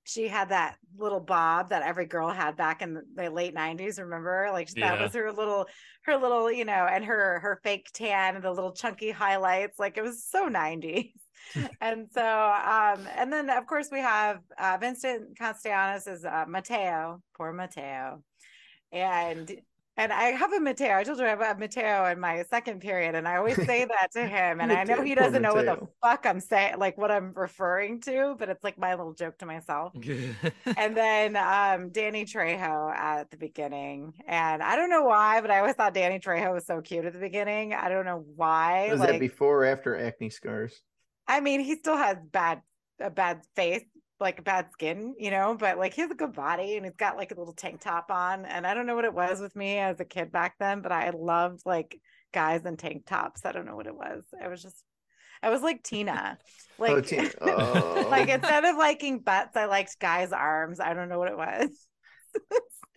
[0.08, 4.48] she had that little bob that every girl had back in the late 90s remember
[4.52, 5.04] like that Yeah.
[5.04, 5.66] was her little
[6.04, 9.98] her little you know and her her fake tan and the little chunky highlights like
[9.98, 11.12] it was so 90s
[11.82, 17.20] and so um and then of course we have uh vincent castellanos as uh, mateo
[17.36, 18.22] poor mateo
[18.92, 19.60] and
[19.98, 20.96] and I have a Mateo.
[20.96, 23.84] I told you I have a Mateo in my second period, and I always say
[23.84, 24.60] that to him.
[24.60, 28.00] And I know he doesn't know what the fuck I'm saying, like what I'm referring
[28.02, 29.92] to, but it's like my little joke to myself.
[30.76, 34.14] and then um Danny Trejo at the beginning.
[34.28, 37.12] And I don't know why, but I always thought Danny Trejo was so cute at
[37.12, 37.74] the beginning.
[37.74, 38.88] I don't know why.
[38.92, 40.80] Was like that before or after acne scars?
[41.26, 42.62] I mean, he still has bad
[43.00, 43.84] a bad face,
[44.20, 47.16] like bad skin, you know, but like he has a good body and he's got
[47.16, 48.44] like a little tank top on.
[48.44, 50.92] And I don't know what it was with me as a kid back then, but
[50.92, 52.00] I loved like
[52.32, 53.44] guys in tank tops.
[53.44, 54.24] I don't know what it was.
[54.42, 54.82] I was just
[55.42, 56.38] I was like Tina.
[56.80, 57.30] Oh, like oh, Tina.
[57.40, 58.08] Oh.
[58.08, 60.78] like instead of liking butts, I liked guys' arms.
[60.78, 61.70] I don't know what it was.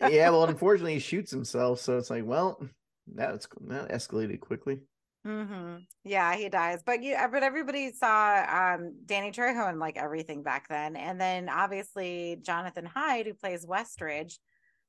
[0.08, 2.64] yeah, well, unfortunately, he shoots himself, so it's like, well,
[3.12, 4.78] that's that escalated quickly.
[5.24, 6.82] Hmm Yeah, he dies.
[6.84, 11.48] But you, but everybody saw um Danny Trejo and like everything back then, and then
[11.48, 14.38] obviously Jonathan Hyde, who plays Westridge,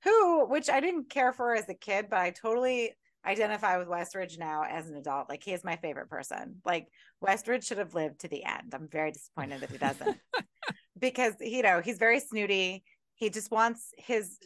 [0.04, 2.94] who which I didn't care for as a kid, but I totally
[3.26, 5.30] identify with Westridge now as an adult.
[5.30, 6.62] Like he is my favorite person.
[6.66, 6.88] Like
[7.24, 8.74] Westridge should have lived to the end.
[8.74, 10.18] I'm very disappointed that he doesn't,
[11.00, 12.84] because you know he's very snooty.
[13.16, 14.40] He just wants his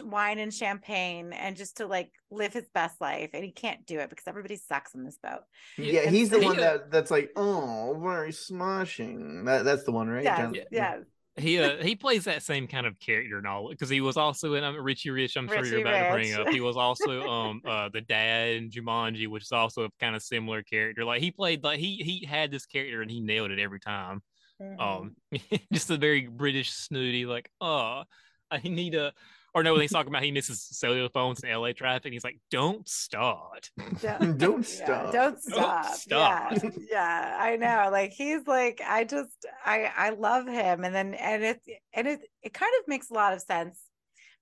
[0.00, 3.98] wine and champagne and just to like live his best life and he can't do
[3.98, 5.40] it because everybody sucks in this boat
[5.76, 9.44] Yeah, And he's the so- one that that's like, oh, very smashing.
[9.44, 10.24] That, that's the one, right?
[10.24, 10.98] yes John- yes
[11.36, 14.52] he uh, he plays that same kind of character and all because he was also
[14.52, 15.36] in um, Richie Rich.
[15.36, 16.48] I'm sure you're about to bring up.
[16.48, 20.22] He was also um uh the dad in Jumanji, which is also a kind of
[20.22, 21.06] similar character.
[21.06, 24.22] Like he played like he he had this character and he nailed it every time.
[24.60, 24.78] Mhm.
[24.78, 25.16] Um,
[25.72, 28.02] just a very British snooty like oh
[28.50, 29.14] I need a.
[29.54, 32.38] Or no, when he's talking about he misses cellular phones in LA traffic, he's like,
[32.50, 35.12] "Don't start." don't, Don't yeah, stop.
[35.12, 36.52] don't stop stop.
[36.52, 41.14] yeah yeah i know like he's like i just i i love him and then
[41.14, 41.60] and it
[41.92, 43.80] and it it kind of makes a lot of sense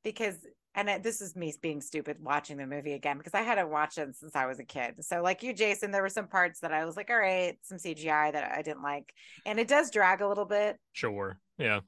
[0.04, 0.36] because
[0.74, 3.98] and it, this is me being stupid watching the movie again because I hadn't watched
[3.98, 5.04] it since I was a kid.
[5.04, 7.78] So, like you, Jason, there were some parts that I was like, all right, some
[7.78, 9.12] CGI that I didn't like,
[9.44, 10.76] and it does drag a little bit.
[10.92, 11.80] Sure, yeah,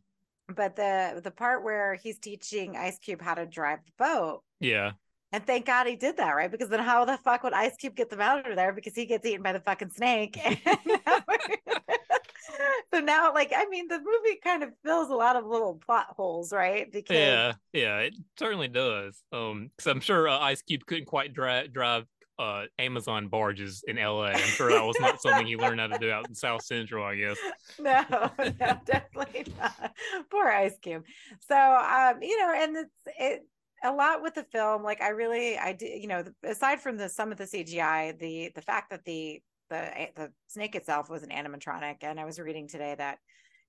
[0.48, 4.92] But the the part where he's teaching Ice Cube how to drive the boat, yeah.
[5.32, 6.50] and thank God he did that, right?
[6.50, 8.72] Because then how the fuck would Ice Cube get them out of there?
[8.72, 10.38] Because he gets eaten by the fucking snake.
[10.44, 10.58] And
[11.06, 11.56] now we're-
[12.92, 16.08] so now, like, I mean, the movie kind of fills a lot of little plot
[16.10, 16.90] holes, right?
[16.92, 19.22] Because Yeah, yeah, it certainly does.
[19.32, 22.04] Um, because I'm sure uh, Ice Cube couldn't quite drive drive
[22.42, 24.24] uh Amazon barges in LA.
[24.24, 27.04] I'm sure that was not something he learned how to do out in South Central.
[27.04, 27.38] I guess.
[27.78, 28.04] no,
[28.38, 29.94] no, definitely not.
[30.30, 31.04] Poor Ice Cube.
[31.40, 33.46] So, um, you know, and it's it
[33.84, 34.82] a lot with the film.
[34.82, 38.50] Like, I really, I do, you know, aside from the some of the CGI, the
[38.54, 42.66] the fact that the the the snake itself was an animatronic, and I was reading
[42.68, 43.18] today that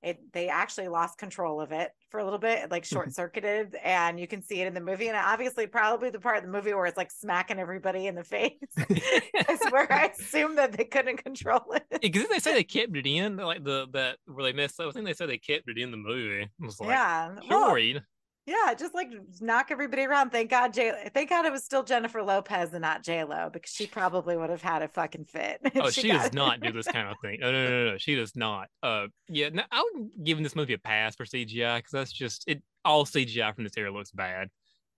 [0.03, 2.95] it they actually lost control of it for a little bit, like mm-hmm.
[2.95, 5.07] short circuited, and you can see it in the movie.
[5.07, 8.23] And obviously, probably the part of the movie where it's like smacking everybody in the
[8.23, 8.53] face
[8.89, 12.01] is where I assume that they couldn't control it.
[12.01, 14.89] Because they say they kept it in, like the that where they messed up.
[14.89, 16.43] I think they said they kept it in the movie.
[16.43, 18.01] I was like, yeah, well, sure, you-
[18.45, 20.31] Yeah, just like knock everybody around.
[20.31, 21.09] Thank God, J.
[21.13, 24.49] Thank God it was still Jennifer Lopez and not J Lo because she probably would
[24.49, 25.61] have had a fucking fit.
[25.75, 26.33] Oh, she, got does it.
[26.33, 27.39] not do this kind of thing.
[27.41, 28.67] No, no, no, no, she does not.
[28.81, 32.43] Uh, yeah, no, I would give this movie a pass for CGI because that's just
[32.47, 32.61] it.
[32.83, 34.49] All CGI from this era looks bad,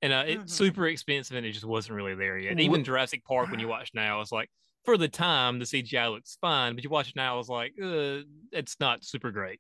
[0.02, 0.50] and uh, it's Mhm.
[0.50, 2.60] super expensive, and it just wasn't really there yet.
[2.60, 4.50] Even Jurassic Park, when you watch now, it's like
[4.86, 8.22] for the time the CGI looks fine, but you watch it now, it's like uh,
[8.52, 9.60] it's not super great.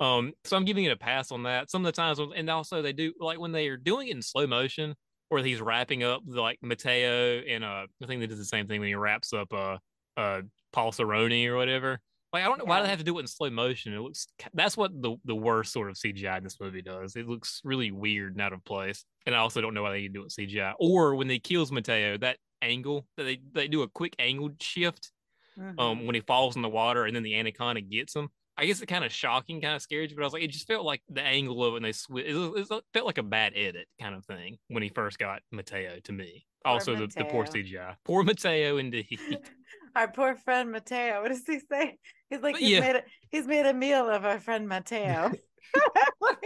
[0.00, 1.70] Um, so I'm giving it a pass on that.
[1.70, 4.22] Some of the times, and also they do like when they are doing it in
[4.22, 4.94] slow motion,
[5.30, 8.80] or he's wrapping up like Mateo, and uh, I think they did the same thing
[8.80, 9.78] when he wraps up uh
[10.16, 12.00] uh Paul Serone or whatever.
[12.32, 13.92] Like I don't know why they have to do it in slow motion.
[13.92, 17.16] It looks that's what the the worst sort of CGI in this movie does.
[17.16, 19.04] It looks really weird and out of place.
[19.26, 20.74] And I also don't know why they do it in CGI.
[20.78, 25.12] Or when they kills Mateo, that angle that they they do a quick angled shift
[25.58, 25.80] Mhm.
[25.80, 28.30] um when he falls in the water and then the anaconda gets him.
[28.60, 30.50] I guess it kind of shocking, kind of scared scary, but I was like, it
[30.50, 33.18] just felt like the angle of it and they sw- it, was- it felt like
[33.18, 36.46] a bad edit kind of thing when he first got Mateo to me.
[36.64, 37.62] Poor also, the, the poor Mateo.
[37.62, 37.96] CGI.
[38.04, 39.18] Poor Mateo, indeed.
[39.96, 41.22] Our poor friend Mateo.
[41.22, 41.96] What does he say?
[42.28, 42.80] He's like But he's yeah.
[42.80, 45.32] made a, he's made a meal of our friend Mateo.
[46.20, 46.38] like,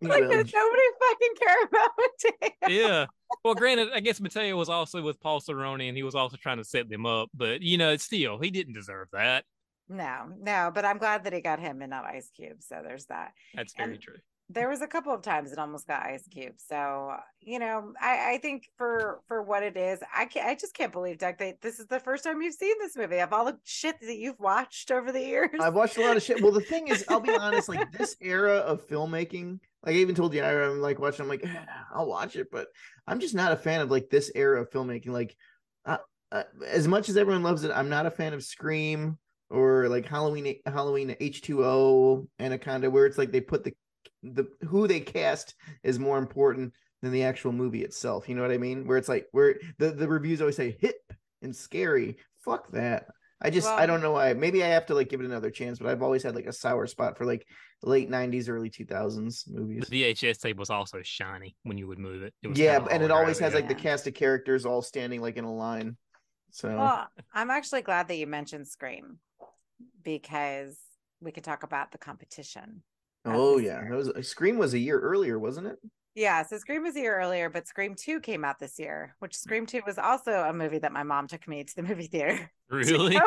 [0.00, 2.52] Well, does nobody fucking care about Mateo?
[2.68, 3.06] yeah.
[3.44, 6.58] Well, granted, I guess Mateo was also with Paul Serone and he was also trying
[6.58, 9.44] to set them up, but you know, it's still, he didn't deserve that.
[9.90, 12.58] No, no, but I'm glad that he got him and not Ice Cube.
[12.62, 13.32] So there's that.
[13.54, 14.14] That's very And- true.
[14.52, 18.32] there was a couple of times it almost got ice cube so you know i
[18.32, 21.60] i think for for what it is i can't i just can't believe doug that
[21.60, 24.40] this is the first time you've seen this movie of all the shit that you've
[24.40, 26.42] watched over the years I've watched a lot of shit.
[26.42, 30.16] Well, the thing is, I'll be honest, like this era of filmmaking, like I even
[30.16, 32.66] told you, I'm like watching, I'm like, "Eh, I'll watch it, but
[33.06, 35.10] I'm just not a fan of like this era of filmmaking.
[35.12, 35.36] Like,
[35.86, 35.98] uh,
[36.32, 39.16] uh, as much as everyone loves it, I'm not a fan of Scream
[39.50, 43.74] or like Halloween, Halloween H2O, Anaconda, where it's like they put the
[44.22, 48.28] the who they cast is more important than the actual movie itself.
[48.28, 48.86] You know what I mean?
[48.86, 51.00] Where it's like where the the reviews always say hip
[51.42, 52.16] and scary.
[52.44, 53.06] Fuck that.
[53.42, 54.34] I just I don't know why.
[54.34, 56.52] Maybe I have to like give it another chance, but I've always had like a
[56.52, 57.46] sour spot for like
[57.82, 59.86] late '90s, early 2000s movies.
[59.88, 62.34] The VHS tape was also shiny when you would move it.
[62.42, 65.38] it was Yeah, and it always has like the cast of characters all standing like
[65.38, 65.96] in a line.
[66.50, 69.18] So well i'm actually glad that you mentioned scream
[70.02, 70.76] because
[71.20, 72.82] we could talk about the competition
[73.24, 73.88] oh yeah, year.
[73.90, 75.78] that was Scream was a year earlier, wasn't it?
[76.14, 79.36] Yeah, so Scream was a year earlier, but Scream 2 came out this year, which
[79.36, 82.50] Scream 2 was also a movie that my mom took me to the movie theater.
[82.70, 83.16] Really?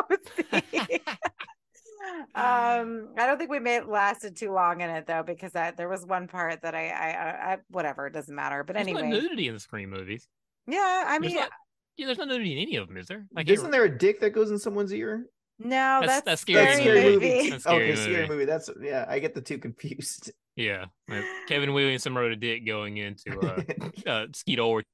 [2.34, 5.88] um, I don't think we made lasted too long in it though, because I, there
[5.88, 8.64] was one part that I, I, I, I whatever, it doesn't matter.
[8.64, 10.26] But There's anyway, no nudity in the Scream movies.
[10.66, 11.50] yeah, I There's mean, not-
[11.96, 13.26] yeah, there's no nudity in any of them, is there?
[13.34, 15.26] like can't Isn't there a dick that goes in someone's ear?
[15.58, 15.68] No,
[16.00, 17.34] That's- that's, that's scary, Scary That's scary movie.
[17.36, 17.50] movie.
[17.50, 18.28] That's Scary okay, scary Movie.
[18.28, 18.44] movie.
[18.46, 19.04] That's yeah.
[19.08, 20.30] I get the two confused.
[20.56, 23.60] Yeah, like, Kevin Williamson wrote a dick going into uh,
[24.08, 24.86] uh, Skeet Ulrich.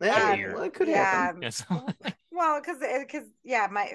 [0.00, 0.52] yeah, Yeah.
[0.54, 1.42] well, it could yeah, happen.
[1.42, 1.64] Yes.
[2.30, 3.94] Well, because because yeah, my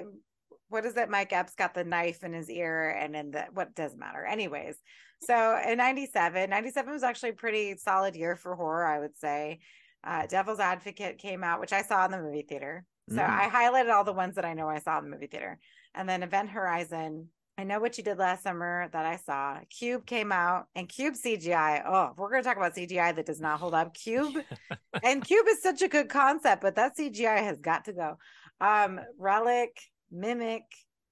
[0.68, 1.08] what is it?
[1.08, 4.22] Mike Epps got the knife in his ear, and in the what doesn't matter.
[4.26, 4.76] Anyways,
[5.22, 9.60] so in 97, 97 was actually a pretty solid year for horror, I would say.
[10.04, 12.84] Uh, Devil's Advocate came out, which I saw in the movie theater.
[13.08, 13.30] So Mm.
[13.30, 15.58] I highlighted all the ones that I know I saw in the movie theater,
[15.94, 17.28] and then Event Horizon.
[17.58, 19.58] I know what you did last summer that I saw.
[19.68, 21.82] Cube came out, and Cube CGI.
[21.86, 23.94] Oh, we're going to talk about CGI that does not hold up.
[23.94, 24.34] Cube
[25.02, 28.16] and Cube is such a good concept, but that CGI has got to go.
[28.60, 29.78] Um, Relic,
[30.10, 30.62] Mimic,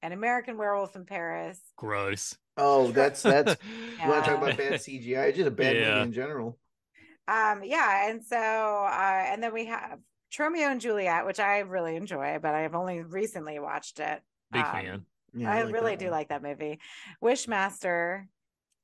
[0.03, 1.61] and American Werewolf in Paris.
[1.77, 2.37] Gross.
[2.57, 3.57] Oh, that's that's.
[3.99, 4.05] Yeah.
[4.07, 5.29] You want to talk about bad CGI?
[5.29, 5.91] It's just a bad Yeah.
[5.91, 6.59] movie in general.
[7.29, 9.99] Um, yeah, and so uh, and then we have
[10.33, 14.23] Tromeo and Juliet, which I really enjoy, but I've only recently watched it.
[14.53, 15.07] Big Um, fan.
[15.33, 16.13] Yeah, I like really do one.
[16.13, 16.81] like that movie.
[17.23, 18.27] Wishmaster,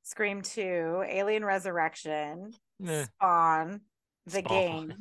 [0.03, 2.53] Scream 2, Alien Resurrection,
[2.85, 3.81] Eh, Spawn,
[4.25, 4.47] the Spawn.
[4.87, 4.93] game.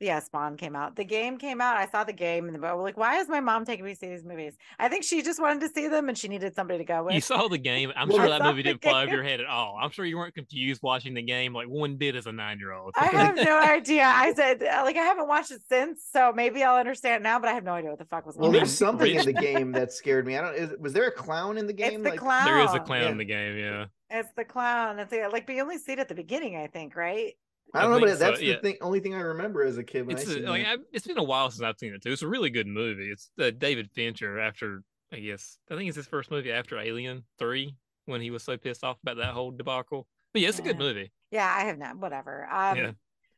[0.00, 0.96] Yeah, Spawn came out.
[0.96, 1.76] The game came out.
[1.76, 2.74] I saw the game and the.
[2.74, 4.56] Like, why is my mom taking me to see these movies?
[4.78, 7.14] I think she just wanted to see them and she needed somebody to go with.
[7.14, 7.92] You saw the game.
[7.94, 9.78] I'm Well, sure I that movie didn't fly over your head at all.
[9.78, 12.72] I'm sure you weren't confused watching the game like one bit as a nine year
[12.72, 12.94] old.
[12.96, 14.04] I have no idea.
[14.04, 17.50] I said, uh, like, I haven't watched it since, so maybe I'll understand now, but
[17.50, 18.60] I have no idea what the fuck was Well, going on.
[18.60, 20.38] there's something in the game that scared me.
[20.38, 20.54] I don't.
[20.54, 21.92] Is, was there a clown in the game?
[21.92, 22.46] It's the Like- clown.
[22.46, 23.08] There is a clown Yeah.
[23.10, 23.84] in the game, yeah.
[24.08, 24.98] It's the clown.
[24.98, 27.34] It's the, like, but you only see it at the beginning, I think, right?
[27.74, 28.54] I don't I know, but think so, that's yeah.
[28.56, 28.76] the thing.
[28.80, 30.78] Only thing I remember as a kid when It's I a, seen like that.
[30.78, 32.12] I, it's been a while since I've seen it too.
[32.12, 33.10] It's a really good movie.
[33.10, 37.24] It's uh, David Fincher after I guess I think it's his first movie after Alien
[37.38, 40.06] Three when he was so pissed off about that whole debacle.
[40.32, 41.12] But yeah, it's a good movie.
[41.30, 41.96] Yeah, I have not.
[41.98, 42.48] Whatever.
[42.50, 42.90] Um, Yeah.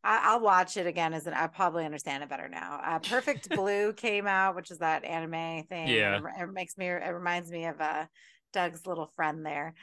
[0.05, 1.15] I, I'll watch it again.
[1.15, 2.81] As an, I probably understand it better now.
[2.85, 5.89] Uh, Perfect Blue came out, which is that anime thing.
[5.89, 6.17] Yeah.
[6.19, 6.89] it, it makes me.
[6.89, 8.07] It reminds me of uh,
[8.53, 9.75] Doug's little friend there.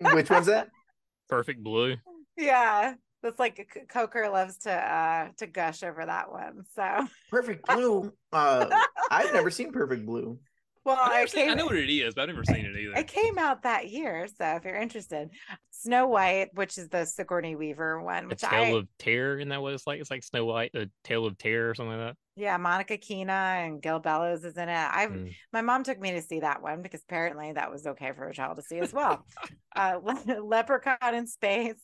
[0.00, 0.68] Which one's that?
[1.28, 1.96] Perfect Blue.
[2.36, 6.64] yeah, that's like C- Coker loves to uh to gush over that one.
[6.74, 8.12] So, Perfect Blue.
[8.32, 8.66] Uh,
[9.10, 10.38] I've never seen Perfect Blue.
[10.84, 12.94] well, I've seen- I know what it is, but I've never seen it either.
[12.96, 14.26] it came out that year.
[14.38, 15.30] So, if you're interested,
[15.70, 19.50] Snow White, which is the Sigourney Weaver one, A which Tale I of Terror, and
[19.52, 20.00] that what it's like?
[20.00, 22.16] It's like Snow White, a Tale of Terror or something like that.
[22.36, 24.72] yeah, Monica Keena and Gil Bellows is in it.
[24.92, 25.10] I've.
[25.10, 25.34] Mm.
[25.52, 28.34] my mom took me to see that one because apparently that was okay for a
[28.34, 29.24] child to see as well.
[29.76, 31.74] uh, Le- Leprechaun in Space.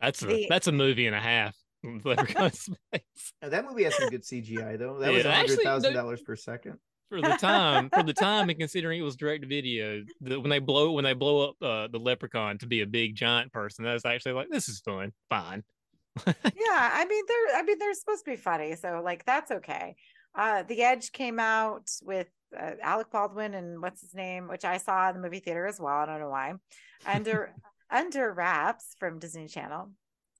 [0.00, 1.54] That's a The- that's a movie and a half.
[2.04, 2.50] Leprechaun
[3.42, 4.98] Now, that movie has some good CGI though.
[4.98, 6.78] That was Yeah, a hundred thousand dollars per second.
[7.08, 10.58] for the time for the time and considering it was direct video the, when they
[10.58, 14.04] blow when they blow up uh, the leprechaun to be a big giant person that's
[14.04, 15.62] actually like this is fun fine
[16.26, 19.94] Yeah, I mean they're I mean they're supposed to be funny, so like that's okay.
[20.34, 22.26] Uh, The Edge came out with
[22.58, 25.78] uh, Alec Baldwin and what's his name, which I saw in the movie theater as
[25.78, 25.94] well.
[25.94, 26.54] I don't know why.
[27.06, 27.54] Under
[27.90, 29.90] Under Wraps from Disney Channel.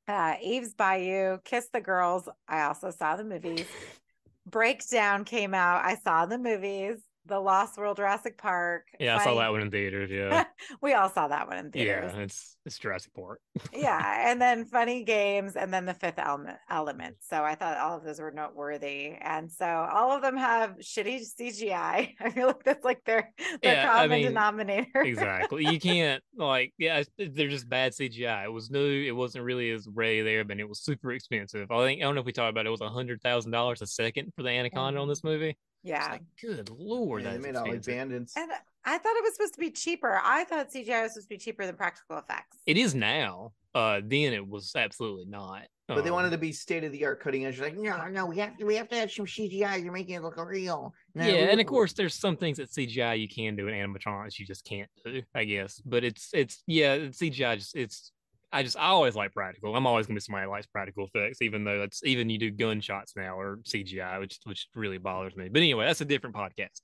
[0.08, 2.28] Uh, Eve's Bayou, Kiss the Girls.
[2.48, 3.66] I also saw the movies.
[4.46, 5.84] Breakdown came out.
[5.84, 6.98] I saw the movies.
[7.26, 8.86] The Lost World Jurassic Park.
[8.98, 10.10] Yeah, I saw that one in theaters.
[10.10, 10.44] Yeah,
[10.82, 12.12] we all saw that one in theaters.
[12.14, 13.40] yeah, it's it's Jurassic Park.
[13.72, 16.58] yeah, and then funny games, and then the fifth element.
[16.70, 17.16] Element.
[17.20, 21.22] So I thought all of those were noteworthy, and so all of them have shitty
[21.40, 22.14] CGI.
[22.20, 25.02] I feel like that's like their their Yeah, I common mean, denominator.
[25.02, 25.66] exactly.
[25.66, 28.44] You can't like yeah, they're just bad CGI.
[28.44, 29.04] It was new.
[29.04, 31.70] It wasn't really as ready there, but it was super expensive.
[31.70, 32.68] I think I don't know if we talked about it.
[32.68, 35.10] It was a hundred thousand dollars a second for the anaconda on mm.
[35.10, 35.56] this movie.
[35.86, 38.08] It's yeah, like, good lord, Yeah, they that's made all like expensive.
[38.08, 38.36] bandits.
[38.36, 38.50] and
[38.84, 40.20] I thought it was supposed to be cheaper.
[40.22, 42.58] I thought CGI was supposed to be cheaper than practical effects.
[42.66, 43.52] It is now.
[43.74, 45.62] Uh, then it was absolutely not.
[45.88, 47.60] But they Um, wanted to be state of the art cutting edge.
[47.60, 49.82] Like, no, no, we have to, we have to have some CGI.
[49.84, 50.92] You're making it look real.
[51.14, 54.38] No, yeah, and of course, there's some things that CGI you can do in animatronics
[54.38, 55.80] you just can't do, I guess.
[55.84, 58.10] But it's it's yeah, CGI just it's
[58.52, 59.74] I just I always like practical.
[59.74, 62.50] I'm always gonna be somebody who likes practical effects, even though it's even you do
[62.50, 65.48] gunshots now or CGI, which which really bothers me.
[65.48, 66.80] But anyway, that's a different podcast.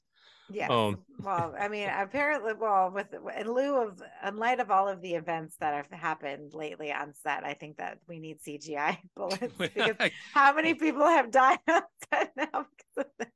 [0.50, 0.68] Yeah.
[0.68, 3.06] Um, well, I mean, apparently, well, with
[3.38, 7.14] in lieu of, in light of all of the events that have happened lately on
[7.14, 9.96] set, I think that we need CGI bullets because
[10.34, 11.82] how many people have died on
[12.12, 13.28] set now because of this?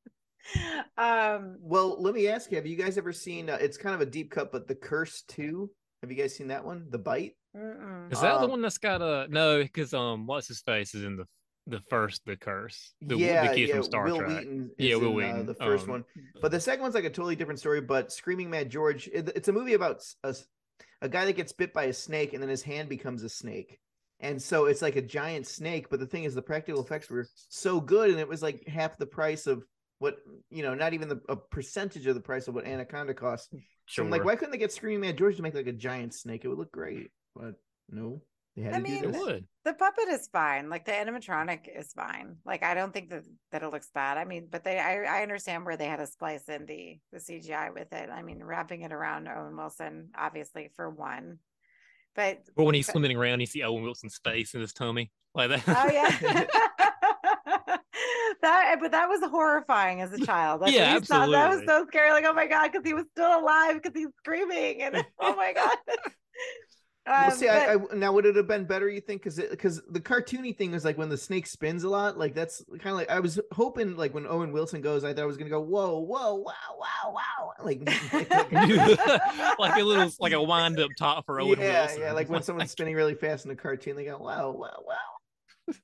[0.96, 3.48] Um, Well, let me ask you: Have you guys ever seen?
[3.48, 5.70] Uh, it's kind of a deep cut, but The Curse Two.
[6.02, 6.86] Have you guys seen that one?
[6.90, 7.36] The Bite.
[7.56, 8.12] mm-mm.
[8.12, 9.62] Is that the Um, one that's got a no?
[9.62, 11.24] Because um, what's his face is in the
[11.68, 12.94] the first the curse.
[13.00, 13.74] The, yeah, the kid yeah.
[13.76, 14.38] from Star Will Trek.
[14.38, 14.70] Wheaton.
[14.78, 15.46] Yeah, Will in, uh, Wheaton.
[15.46, 16.04] the first Um, one,
[16.40, 17.80] but the second one's like a totally different story.
[17.80, 20.36] But Screaming Mad George, it- it's a movie about a,
[21.02, 23.80] a guy that gets bit by a snake, and then his hand becomes a snake.
[24.20, 27.26] And so it's like a giant snake, but the thing is, the practical effects were
[27.48, 29.64] so good, and it was like half the price of
[29.98, 30.18] what
[30.50, 33.52] you know, not even the, a percentage of the price of what Anaconda cost.
[33.88, 34.04] So Sure.
[34.04, 36.44] I'm like, why couldn't they get Screaming Mad George to make like a giant snake?
[36.44, 37.54] It would look great, but
[37.88, 38.20] no,
[38.56, 39.20] they had I to mean, do it this.
[39.22, 39.46] would.
[39.64, 40.68] the puppet is fine.
[40.68, 42.36] Like the animatronic is fine.
[42.44, 43.22] Like I don't think that
[43.52, 44.18] that it looks bad.
[44.18, 47.18] I mean, but they, I, I understand where they had to splice in the the
[47.18, 48.10] CGI with it.
[48.10, 51.38] I mean, wrapping it around Owen Wilson, obviously for one,
[52.16, 55.12] but Or when he's But- swimming around, you see Owen Wilson's face in his tummy
[55.34, 55.62] like that.
[55.68, 56.46] Oh yeah.
[58.46, 60.60] that but that was horrifying as a child.
[60.62, 62.10] Like, Yeah, when you saw- that was so scary.
[62.12, 65.52] Like, oh my god, because he was still alive because he's screaming and oh my
[65.52, 65.76] god.
[67.08, 68.88] Well, Um, see, but- I now would it have been better?
[68.88, 69.22] You think?
[69.22, 72.18] Because because the cartoony thing is like when the snake spins a lot.
[72.18, 75.22] Like that's kind of like I was hoping like when Owen Wilson goes, I thought
[75.22, 77.80] I was gonna go whoa whoa wow wow wow like,
[78.12, 82.00] like, like- like a little like a wind up top for Owen yeah Wilson.
[82.02, 85.74] yeah like when someone's spinning really fast in a cartoon, they go wow wow wow.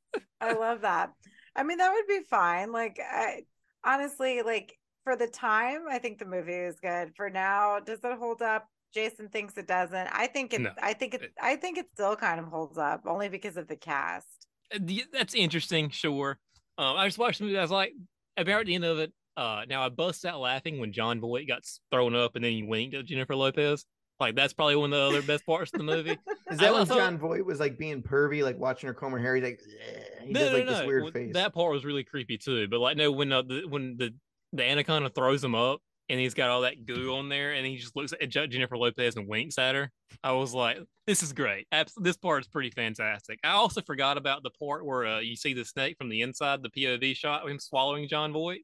[0.41, 1.13] I love that.
[1.57, 2.73] I mean, that would be fine.
[2.73, 3.43] Like, I
[3.85, 7.13] honestly, like for the time, I think the movie is good.
[7.17, 8.67] For now, does it hold up?
[8.95, 10.09] Jason thinks it doesn't.
[10.13, 10.61] I think it.
[10.61, 10.71] No.
[10.83, 11.33] I think it.
[11.41, 14.47] I think it still kind of holds up, only because of the cast.
[14.75, 14.79] Uh,
[15.13, 16.39] That's interesting, sure.
[16.79, 17.59] Um, I just watched the movie.
[17.59, 17.93] I was like,
[18.37, 19.13] about the end of it.
[19.37, 22.63] Uh, now I bust out laughing when Jon Voight got thrown up and then he
[22.63, 23.85] winked at Jennifer Lopez.
[24.21, 26.11] Like that's probably one of the other best parts of the movie.
[26.13, 26.19] Is
[26.51, 29.19] I that when also- Jon Voight was like being pervy, like watching her comb her
[29.19, 29.35] hair?
[29.35, 30.73] He's like, "Ugh," he no, does no, like no.
[30.73, 31.35] this weird Well, face.
[31.35, 32.69] That part was really creepy too.
[32.69, 34.15] But like, no, when uh, the when the
[34.53, 37.77] the anaconda throws him up and he's got all that goo on there, and he
[37.79, 39.91] just looks at Je- Jennifer Lopez and winks at her.
[40.23, 41.67] I was like, this is great.
[41.73, 43.39] Abs- this part is pretty fantastic.
[43.43, 46.63] I also forgot about the part where uh, you see the snake from the inside,
[46.63, 48.61] the POV shot of him swallowing Jon Voight.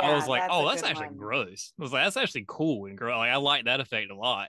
[0.00, 1.16] I was like, that's oh, that's actually one.
[1.16, 1.72] gross.
[1.78, 3.16] I was like, that's actually cool and gross.
[3.18, 4.48] Like, I like that effect a lot.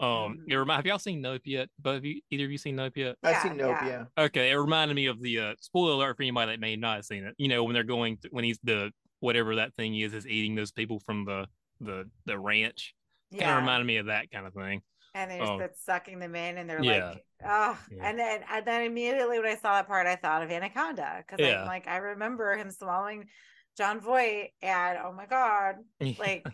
[0.00, 0.50] Um, Mhm.
[0.52, 1.68] it remind, have y'all seen Nope yet?
[1.78, 3.16] Both of you, either of you seen Nope yet?
[3.22, 3.76] I've seen Nope.
[3.82, 4.04] yeah.
[4.16, 4.24] Yeah.
[4.24, 7.04] Okay, it reminded me of the uh, spoiler alert for anybody that may not have
[7.04, 7.34] seen it.
[7.38, 10.54] You know, when they're going to, when he's the whatever that thing is is eating
[10.54, 11.46] those people from the
[11.80, 12.94] the the ranch.
[13.32, 14.82] Kind of Yeah, reminded me of that kind of thing.
[15.14, 17.08] and they're um, just sucking them in, and they're yeah.
[17.10, 18.08] like, oh, Yeah.
[18.08, 21.44] and then and then immediately when I saw that part, I thought of Anaconda because
[21.44, 21.60] Yeah.
[21.62, 23.28] I'm like, I remember him swallowing
[23.76, 25.76] Jon Voight, and oh my god,
[26.18, 26.44] like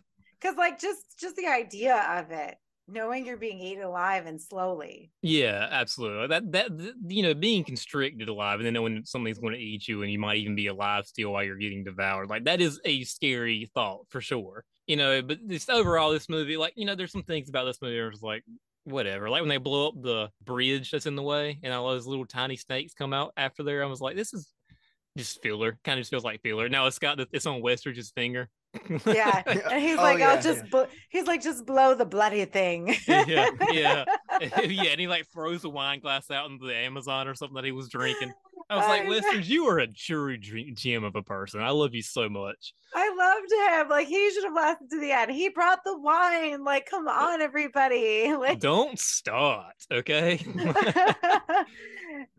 [0.41, 2.57] because like just just the idea of it
[2.87, 6.27] knowing you're being eaten alive and slowly Yeah, absolutely.
[6.29, 10.03] That that you know, being constricted alive, and then knowing something's going to eat you,
[10.03, 12.29] and you might even be alive still while you're getting devoured.
[12.29, 14.65] Like that is a scary thought for sure.
[14.87, 17.81] You know, but just overall, this movie, like you know, there's some things about this
[17.81, 17.97] movie.
[17.99, 18.45] It's like
[18.85, 19.31] whatever.
[19.31, 22.27] Like when they blow up the bridge that's in the way, and all those little
[22.27, 23.83] tiny snakes come out after there.
[23.83, 24.53] I was like, this is
[25.17, 25.79] just filler.
[25.85, 26.69] Kind of just feels like filler.
[26.69, 28.51] Now it's got the, it's on Westridge's finger.
[29.07, 32.45] yeah and he's Oh, like yeah, i'll just bl-, he's like just blow the bloody
[32.45, 34.05] thing Yeah, yeah.
[34.41, 37.65] yeah, and he like throws a wine glass out into the Amazon or something that
[37.65, 38.33] he was drinking.
[38.71, 41.61] I was like, I- listeners, you are a true dream gem of a person.
[41.61, 42.73] I love you so much.
[42.95, 43.53] I loved
[43.83, 43.89] him.
[43.91, 45.31] Like he should have lasted to the end.
[45.31, 46.65] He brought the wine.
[46.65, 48.33] Like, come on, everybody.
[48.35, 50.41] Like, Don't start, okay?
[50.45, 51.67] and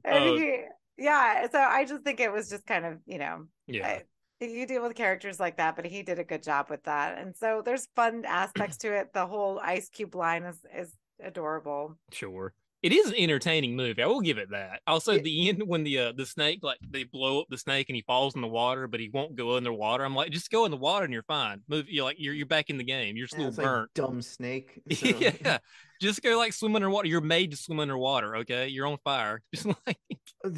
[0.06, 0.62] Uh, he,
[0.98, 1.48] yeah.
[1.52, 4.00] So I just think it was just kind of, you know, yeah.
[4.42, 7.18] You deal with characters like that, but he did a good job with that.
[7.18, 9.14] And so there's fun aspects to it.
[9.14, 11.96] The whole Ice Cube line is is adorable.
[12.12, 12.54] Sure.
[12.84, 14.04] It is an entertaining movie.
[14.04, 14.82] I will give it that.
[14.86, 15.22] Also, Yeah.
[15.22, 18.04] the end when the uh, the snake like they blow up the snake and he
[18.04, 20.04] falls in the water, but he won't go underwater.
[20.04, 21.62] I'm like, just go in the water and you're fine.
[21.68, 23.16] Move, you're like you're you're back in the game.
[23.18, 23.92] You're just a little it's like burnt.
[23.96, 24.80] dumb snake.
[24.94, 25.58] so- yeah,
[26.02, 27.08] just go like swim underwater.
[27.08, 28.38] You're made to swim underwater.
[28.38, 29.42] Okay, you're on fire.
[29.54, 29.98] Just like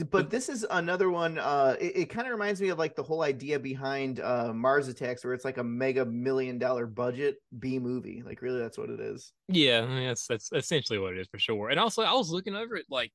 [0.10, 3.04] but this is another one uh it, it kind of reminds me of like the
[3.04, 7.80] whole idea behind uh mars attacks where it's like a mega million dollar budget b
[7.80, 11.20] movie like really that's what it is yeah, I mean, that's that's essentially what it
[11.20, 11.70] is for sure.
[11.70, 13.12] And also, I was looking over it like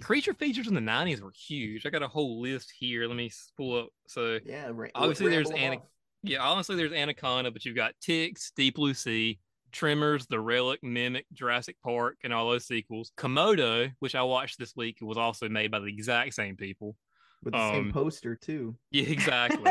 [0.00, 1.86] creature features in the '90s were huge.
[1.86, 3.06] I got a whole list here.
[3.06, 3.88] Let me pull up.
[4.08, 5.82] So yeah Obviously, there's Ana-
[6.22, 9.38] Yeah, honestly, there's Anaconda, but you've got Ticks, Deep Blue Sea,
[9.76, 13.12] Tremors, The Relic, Mimic, Jurassic Park, and all those sequels.
[13.18, 16.96] Komodo, which I watched this week, was also made by the exact same people.
[17.44, 19.70] with the same um, poster too Yeah, exactly.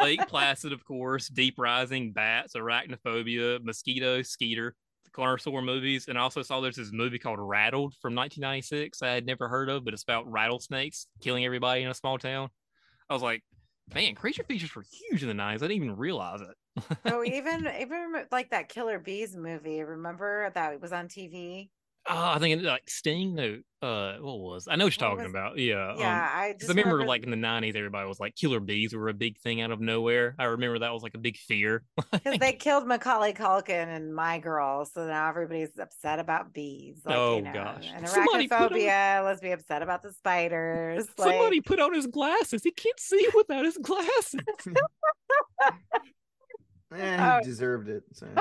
[0.00, 6.20] Lake Placid, of course, Deep Rising, Bats, Arachnophobia, Mosquito, Skeeter, the Carnosaur movies, and I
[6.22, 9.92] also saw there's this movie called Rattled from 1996 I had never heard of, but
[9.92, 12.48] it's about rattlesnakes killing everybody in a small town.
[13.10, 13.42] I was like,
[13.92, 15.56] man, creature features were huge in the 90s.
[15.56, 16.54] I didn't even realize it.
[17.06, 21.68] So even even like that Killer Bees movie, remember that it was on TV?
[22.08, 23.36] Oh, I think it, like Sting.
[23.36, 24.66] No, uh, what was?
[24.68, 25.56] I know what you're What talking was- about.
[25.58, 28.92] Yeah, Yeah, I just I remember, like in the '90s, everybody was like, "Killer bees"
[28.92, 30.34] were a big thing out of nowhere.
[30.36, 31.84] I remember that was like a big fear.
[32.10, 37.02] because they killed Macaulay Culkin and My Girl, so now everybody's upset about bees.
[37.04, 37.88] Like, Oh, you know, gosh.
[37.94, 39.24] and put on- arachnophobia.
[39.24, 41.06] Let's be upset about the spiders.
[41.16, 42.64] Like, Somebody put on his glasses.
[42.64, 44.40] He can't see without his glasses.
[46.94, 47.38] Eh, Oh.
[47.38, 48.26] he deserved it so.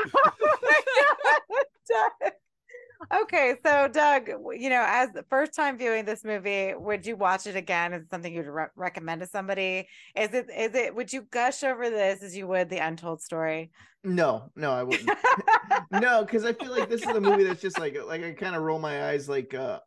[3.23, 7.47] Okay, so Doug, you know, as the first time viewing this movie, would you watch
[7.47, 7.93] it again?
[7.93, 9.87] Is it something you'd re- recommend to somebody?
[10.15, 13.71] Is it is it would you gush over this as you would the Untold Story?
[14.03, 15.07] no no i wouldn't
[15.91, 18.55] no because i feel like this is a movie that's just like like i kind
[18.55, 19.77] of roll my eyes like uh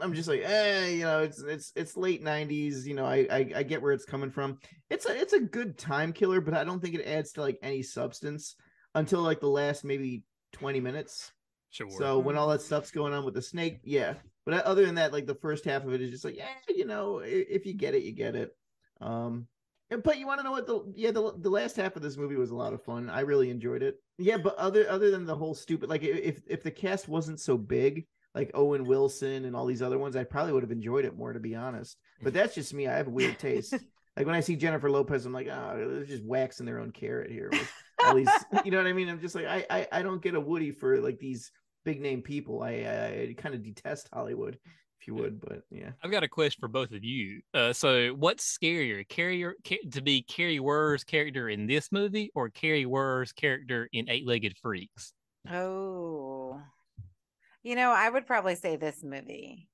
[0.00, 3.52] i'm just like eh you know it's it's it's late 90s you know I, I
[3.56, 4.58] i get where it's coming from.
[4.88, 7.58] It's a it's a good time killer but i don't think it adds to like
[7.62, 8.54] any substance
[8.94, 11.32] until like the last maybe 20 minutes.
[11.72, 11.88] Sure.
[11.88, 14.14] so when all that stuff's going on with the snake yeah.
[14.44, 16.84] But other than that like the first half of it is just like yeah you
[16.84, 18.50] know if you get it you get it.
[19.00, 19.46] Um
[20.04, 22.36] but you want to know what the yeah the, the last half of this movie
[22.36, 23.08] was a lot of fun.
[23.08, 23.96] I really enjoyed it.
[24.18, 27.56] Yeah but other other than the whole stupid like if if the cast wasn't so
[27.56, 31.16] big like owen wilson and all these other ones i probably would have enjoyed it
[31.16, 31.96] more to be honest.
[32.22, 32.86] But that's just me.
[32.86, 33.74] I have a weird taste.
[34.16, 37.30] Like when i see jennifer lopez i'm like oh they're just waxing their own carrot
[37.30, 37.72] here with
[38.04, 38.28] all these
[38.64, 39.08] you know what i mean?
[39.08, 41.52] I'm just like i i, I don't get a woody for like these
[41.84, 42.62] big name people.
[42.62, 44.58] I i, I kind of detest hollywood
[45.00, 45.92] if you would but yeah.
[46.02, 47.40] I've got a question for both of you.
[47.54, 52.50] Uh, so what's scarier, Carrie Ca- to be Kari Wuhrer's character in this movie, or
[52.50, 55.14] Kari Wuhrer's character in Eight Legged Freaks?
[55.50, 56.60] Oh,
[57.62, 59.68] you know, I would probably say this movie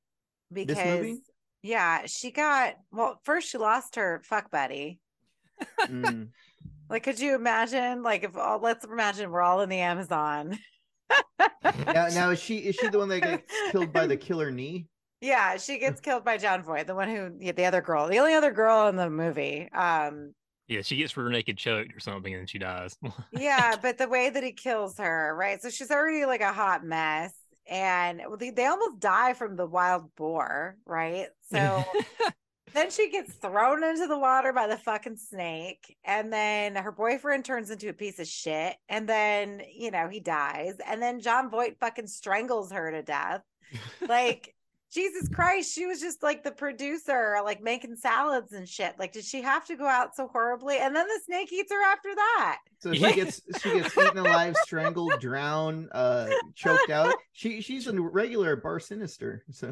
[0.52, 1.22] because movie?
[1.62, 3.20] yeah, she got well.
[3.24, 5.00] First, she lost her fuck buddy.
[5.88, 6.28] Mm.
[6.88, 8.04] Like, could you imagine?
[8.04, 10.56] Like, if all, let's imagine we're all in the Amazon.
[11.92, 14.86] now, now is she is she the one that gets killed by the killer knee
[15.20, 18.18] Yeah, she gets killed by Jon Voight, the one who yeah, the other girl, the
[18.18, 19.70] only other girl in the movie.
[19.72, 20.34] Um,
[20.68, 22.96] Yeah, she gets rear naked choked or something, and then she dies.
[23.30, 25.60] yeah, but the way that he kills her, right?
[25.62, 27.32] So she's already like a hot mess,
[27.68, 31.28] and they, they almost die from the wild boar, right?
[31.50, 31.84] So
[32.74, 37.44] then she gets thrown into the water by the fucking snake, and then her boyfriend
[37.44, 41.50] turns into a piece of shit, and then you know he dies, and then Jon
[41.50, 43.42] Voight fucking strangles her to death.
[44.08, 44.54] Like
[44.96, 48.98] Jesus Christ, she was just like the producer, like making salads and shit.
[48.98, 50.78] Like, did she have to go out so horribly?
[50.78, 52.60] And then the snake eats her after that.
[52.78, 58.00] so she gets she gets eaten alive strangled drowned uh choked out she she's a
[58.00, 59.70] regular bar sinister so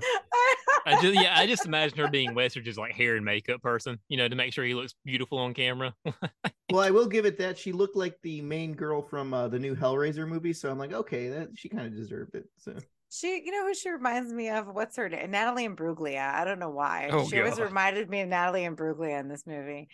[0.87, 4.19] I just yeah, I just imagine her being Westridge's like hair and makeup person, you
[4.19, 5.95] know, to make sure he looks beautiful on camera.
[6.71, 9.59] well i will give it that she looked like the main girl from uh, the
[9.59, 12.75] new hellraiser movie so i'm like okay that she kind of deserved it so
[13.15, 14.67] she, you know who she reminds me of?
[14.67, 15.31] What's her name?
[15.31, 16.33] Natalie Imbruglia.
[16.35, 17.09] I don't know why.
[17.13, 19.89] Oh, she always reminded me of Natalie Imbruglia in this movie.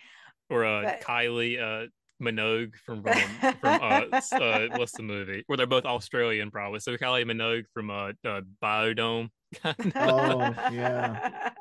[0.49, 1.87] or uh, But- Kylie uh,
[2.21, 3.13] Minogue from um,
[3.61, 5.43] from uh, uh, what's the movie?
[5.47, 6.79] Where they're both Australian, probably.
[6.79, 9.29] So Kylie Minogue from uh, uh Biodome.
[9.95, 10.39] Oh,
[10.71, 11.49] yeah.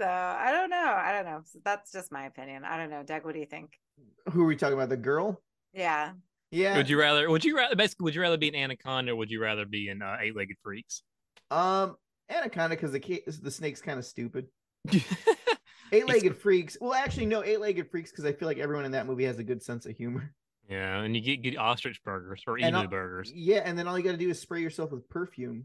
[0.00, 0.76] So I don't know.
[0.96, 1.40] I don't know.
[1.44, 2.64] So that's just my opinion.
[2.64, 3.02] I don't know.
[3.02, 3.70] Doug, what do you think?
[4.30, 6.12] who are we talking about the girl Yeah.
[6.50, 7.28] Yeah Would you rather?
[7.30, 7.76] Would you rather?
[7.76, 10.36] Basically, would you rather be an anaconda, or would you rather be in uh, Eight
[10.36, 11.02] Legged Freaks?
[11.50, 11.96] um
[12.28, 14.48] anaconda because the the snake's kind of stupid
[15.92, 16.76] Eight-legged freaks.
[16.80, 19.44] Well, actually, no, eight-legged freaks because I feel like everyone in that movie has a
[19.44, 20.34] good sense of humor.
[20.70, 23.32] Yeah, and you get good ostrich burgers or emu burgers.
[23.34, 25.64] Yeah, and then all you got to do is spray yourself with perfume.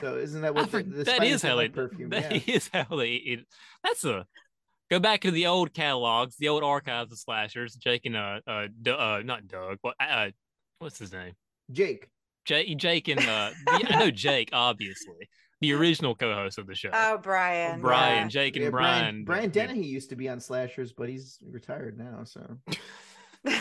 [0.00, 1.68] So isn't that what the, the that is how they.
[1.68, 2.10] perfume?
[2.10, 2.54] That yeah.
[2.56, 3.12] is how they.
[3.12, 3.46] It,
[3.84, 4.26] that's a.
[4.90, 7.74] Go back to the old catalogs, the old archives of slashers.
[7.74, 10.30] Jake and uh, uh, D- uh not Doug, but uh,
[10.78, 11.32] what's his name?
[11.72, 12.08] Jake.
[12.44, 15.28] Jake, Jake and uh, the- I know Jake, obviously,
[15.60, 16.90] the original co-host of the show.
[16.92, 17.80] Oh, Brian.
[17.80, 18.28] Brian, yeah.
[18.28, 19.24] Jake, and Yeah, Brian.
[19.24, 19.66] Brian, Brian yeah.
[19.66, 22.22] Dennehy used to be on Slashers, but he's retired now.
[22.22, 22.58] So
[23.44, 23.56] well,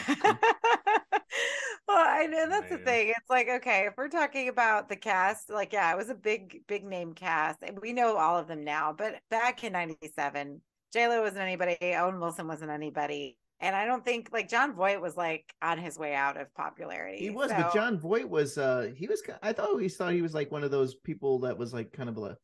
[1.87, 3.09] I know that's the thing.
[3.09, 6.61] It's like, okay, if we're talking about the cast, like, yeah, it was a big,
[6.67, 7.63] big name cast.
[7.63, 10.61] And we know all of them now, but back in 97,
[10.95, 13.37] Lo wasn't anybody, Owen Wilson wasn't anybody.
[13.61, 17.17] And I don't think like Jon Voight was like on his way out of popularity.
[17.19, 18.57] he was, So- but Jon Voight was.
[18.57, 19.21] uh He was.
[19.41, 22.09] I thought always thought he was like one of those people that was like kind
[22.09, 22.37] of a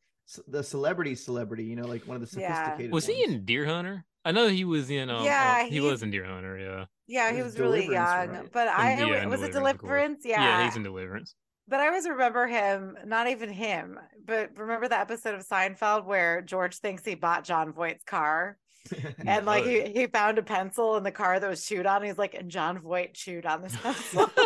[0.48, 1.64] the celebrity celebrity.
[1.64, 2.54] You know, like one of the Yeah.
[2.64, 2.92] sophisticated.
[2.92, 4.04] Was he in Deer Hunter?
[4.24, 5.10] I know he was in.
[5.10, 6.56] Um, Yeah, uh, he he- was in Deer Hunter.
[6.56, 8.52] Yeah, Yeah, he was was really Deliverance, young, right?
[8.52, 9.80] but And- I yeah, and was it Deliverance.
[9.80, 10.22] Deliverance?
[10.24, 11.34] yeah, Yeah, he's in Deliverance.
[11.72, 16.42] But I always remember him, not even him, but remember the episode of Seinfeld where
[16.42, 18.58] George thinks he bought Jon Voight's car
[19.26, 22.02] and like Oh, he, he found a pencil in the car that was chewed on.
[22.02, 24.30] He's like, and Jon Voight chewed on this pencil.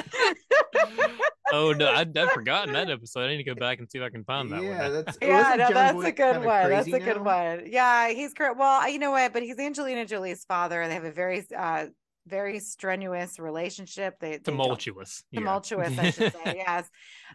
[1.52, 3.20] Oh no, I'd, I'd forgotten that episode.
[3.24, 4.92] I need to go back and see if I can find that yeah, one.
[4.92, 6.70] that's yeah, no, John that's a good one.
[6.70, 7.62] That's crazy a good one.
[7.66, 8.58] Yeah, he's correct.
[8.58, 9.32] Well, you know what?
[9.32, 10.82] But he's Angelina Jolie's father.
[10.82, 11.86] and They have a very, uh,
[12.26, 14.18] very strenuous relationship.
[14.20, 15.22] They, they Tumultuous.
[15.30, 15.40] yeah.
[15.40, 16.54] tumultuous, I should say.
[16.66, 16.88] Yes.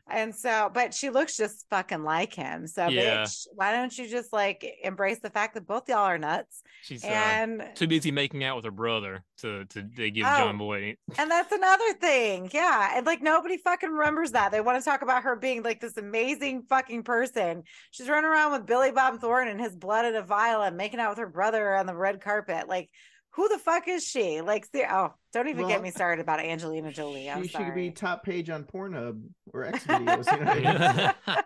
[0.09, 2.65] And so, but she looks just fucking like him.
[2.67, 3.23] So, Yeah.
[3.23, 6.61] bitch, why don't you just like embrace the fact that both y'all are nuts?
[6.81, 10.37] She's uh, too busy making out with her brother to to, to give Oh.
[10.37, 10.95] John Boy.
[11.17, 12.49] and that's another thing.
[12.53, 12.93] Yeah.
[12.95, 14.51] And like nobody fucking remembers that.
[14.51, 17.63] They want to talk about her being like this amazing fucking person.
[17.91, 20.99] She's running around with Billy Bob Thornton and his blood in a vial and making
[20.99, 22.67] out with her brother on the red carpet.
[22.67, 22.89] Like,
[23.33, 24.41] who the fuck is she?
[24.41, 27.29] Like, see, oh, don't even get me started about Angelina Jolie.
[27.29, 29.21] I'm She should be top page on Pornhub
[29.53, 30.31] or X videos.
[30.31, 31.43] You know I mean?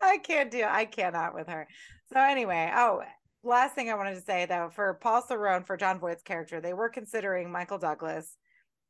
[0.00, 1.66] I can't do I cannot with her.
[2.12, 3.02] So anyway, oh,
[3.42, 6.72] last thing I wanted to say though, for Paul Serone for Jon Voight's character, they
[6.72, 8.36] were considering Michael Douglas,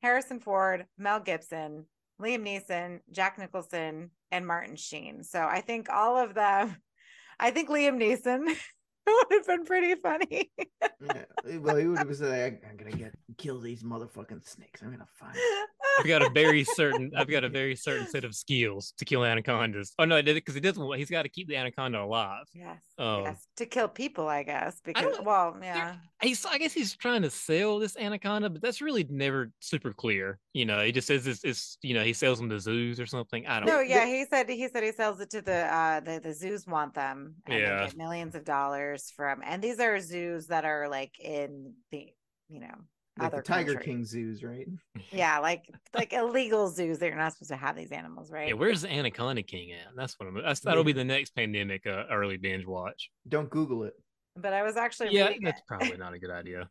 [0.02, 1.86] Harrison Ford, Mel Gibson,
[2.20, 5.22] Liam Neeson, Jack Nicholson, and Martin Sheen.
[5.22, 6.76] So I think all of them,
[7.40, 8.54] I think Liam Neeson
[9.30, 10.50] would have been pretty funny.
[11.00, 11.24] Yeah.
[11.48, 14.82] Eh, well, he would have said, "I'm gonna get kill these motherfucking snakes.
[14.82, 15.36] I'm gonna find."
[15.98, 17.10] I've got a very certain.
[17.16, 19.92] I've got a very certain set of skills to kill anacondas.
[19.98, 20.94] Oh no, because he doesn't.
[20.96, 22.44] He's got to keep the anaconda alive.
[22.54, 23.22] yes, Oh.
[23.24, 24.80] yes, to kill people, I guess.
[24.84, 25.96] Because don't- well, yeah.
[26.22, 26.44] He's.
[26.46, 30.38] I guess he's trying to sell this anaconda, but that's really never super clear.
[30.52, 31.44] You know, he just says it's.
[31.44, 33.46] it's you know, he sells them to zoos or something.
[33.46, 33.66] I don't.
[33.66, 36.66] No, yeah, he said he said he sells it to the uh the, the zoos
[36.66, 37.78] want them and Yeah.
[37.80, 42.08] they get millions of dollars from and these are zoos that are like in the
[42.48, 42.74] you know
[43.18, 43.84] Like other the Tiger countries.
[43.84, 44.66] King zoos, right?
[45.10, 48.48] Yeah, like like illegal zoos that you're not supposed to have these animals, right?
[48.48, 49.94] Yeah, where's the Anaconda King at?
[49.96, 50.34] That's what I'm.
[50.42, 53.10] That's that'll be the next pandemic uh, early binge watch.
[53.28, 53.94] Don't Google it.
[54.36, 56.68] but I was actually Yeah, reading that's probably not a good idea.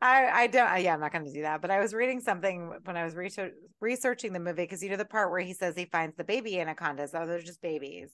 [0.00, 2.72] I I don't yeah I'm not going to do that but I was reading something
[2.84, 5.74] when I was research, researching the movie because you know the part where he says
[5.76, 8.10] he finds the baby anacondas oh they're just babies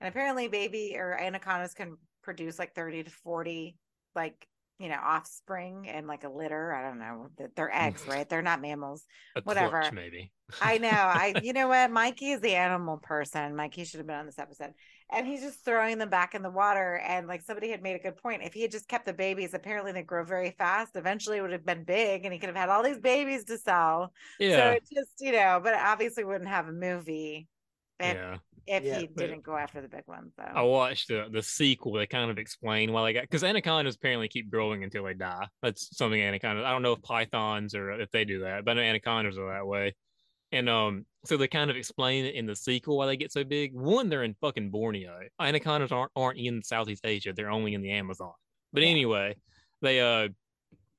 [0.00, 3.76] and apparently baby or anacondas can produce like 30 to 40
[4.14, 4.46] like
[4.78, 8.42] you know offspring and like a litter I don't know They're- they're eggs right they're
[8.42, 9.04] not mammals
[9.36, 9.80] A Whatever.
[9.80, 10.32] clutch, maybe.
[10.60, 10.90] I know.
[10.90, 11.90] I you know what?
[11.90, 13.56] Mikey is the animal person.
[13.56, 14.72] Mikey should have been on this episode.
[15.10, 16.96] And he's just throwing them back in the water.
[17.06, 18.42] And like somebody had made a good point.
[18.42, 20.94] If he had just kept the babies, apparently they grow very fast.
[20.96, 23.56] Eventually it would have been big and he could have had all these babies to
[23.58, 24.12] sell.
[24.38, 24.56] Yeah.
[24.56, 27.46] So it just, you know, but obviously wouldn't have a movie
[28.00, 28.36] if yeah.
[28.66, 30.44] If Yeah, he but- didn't go after the big ones though.
[30.44, 31.92] I watched the the sequel.
[31.92, 35.46] They kind of explain why they got because anacondas apparently keep growing until they die.
[35.62, 36.64] That's something anacondas.
[36.64, 39.52] I don't know if pythons or if they do that, but I know anacondas are
[39.52, 39.94] that way.
[40.52, 43.42] And um, so they kind of explain it in the sequel why they get so
[43.42, 43.72] big.
[43.74, 45.18] One, they're in fucking Borneo.
[45.40, 47.32] Anacondas aren't aren't in Southeast Asia.
[47.32, 48.32] They're only in the Amazon.
[48.72, 48.88] But Yeah.
[48.90, 49.36] anyway,
[49.80, 50.28] they uh,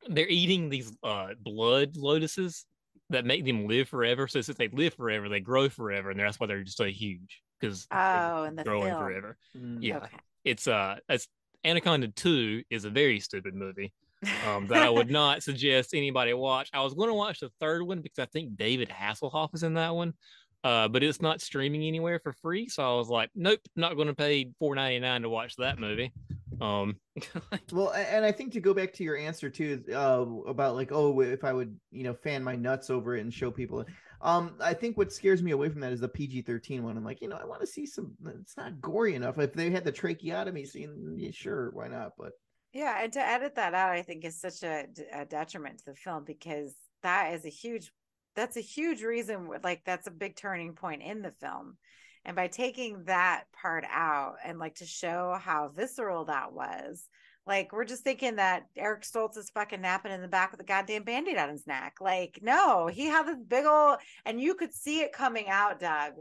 [0.07, 2.65] they're eating these uh blood lotuses
[3.09, 4.27] that make them live forever.
[4.27, 7.41] So since they live forever, they grow forever, and that's why they're just so huge
[7.63, 9.01] because Oh, and the growing film.
[9.01, 9.37] forever.
[9.57, 9.77] Mm.
[9.81, 9.97] Yeah.
[9.97, 10.17] Okay.
[10.43, 11.27] It's uh, it's
[11.63, 13.93] Anaconda Two is a very stupid movie
[14.47, 16.69] um, that I would not suggest anybody watch.
[16.73, 19.75] I was going to watch the third one because I think David Hasselhoff is in
[19.75, 20.13] that one,
[20.63, 22.67] uh, but it's not streaming anywhere for free.
[22.67, 25.79] So I was like, nope, not going to pay four ninety nine to watch that
[25.79, 26.11] movie.
[26.59, 26.97] Um,
[27.71, 31.21] Well, and I think to go back to your answer too uh, about like, oh,
[31.21, 33.85] if I would, you know, fan my nuts over it and show people.
[34.23, 36.95] Um, I think what scares me away from that is the PG thirteen one.
[36.95, 38.13] I'm like, you know, I want to see some.
[38.39, 39.37] It's not gory enough.
[39.37, 42.13] If they had the tracheotomy scene, yeah, sure, why not?
[42.17, 42.31] But
[42.71, 45.95] Yeah, and to edit that out, I think is such a, a detriment to the
[45.95, 47.91] film because that is a huge,
[48.33, 49.49] that's a huge reason.
[49.61, 51.75] Like that's a big turning point in the film,
[52.23, 57.09] and by taking that part out and like to show how visceral that was,
[57.45, 60.65] like we're just thinking that Eric Stoltz is fucking napping in the back with a
[60.65, 61.95] goddamn band-aid on his neck.
[61.99, 66.13] Like, no, he had this big old, and you could see it coming out, Doug.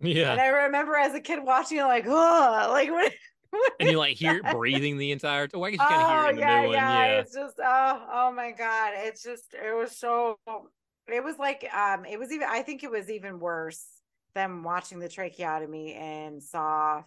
[0.00, 0.32] Yeah.
[0.32, 3.12] And I remember as a kid watching it, like, oh, like what
[3.80, 5.60] and you like hear it breathing the entire time.
[5.60, 6.74] Oh, I guess you kind of hear it in the yeah, new one.
[6.74, 7.06] yeah.
[7.06, 7.20] Yeah.
[7.20, 8.92] It's just oh, oh my god.
[8.96, 10.38] It's just it was so
[11.08, 13.84] it was like um it was even I think it was even worse
[14.34, 17.02] than watching the tracheotomy in Saw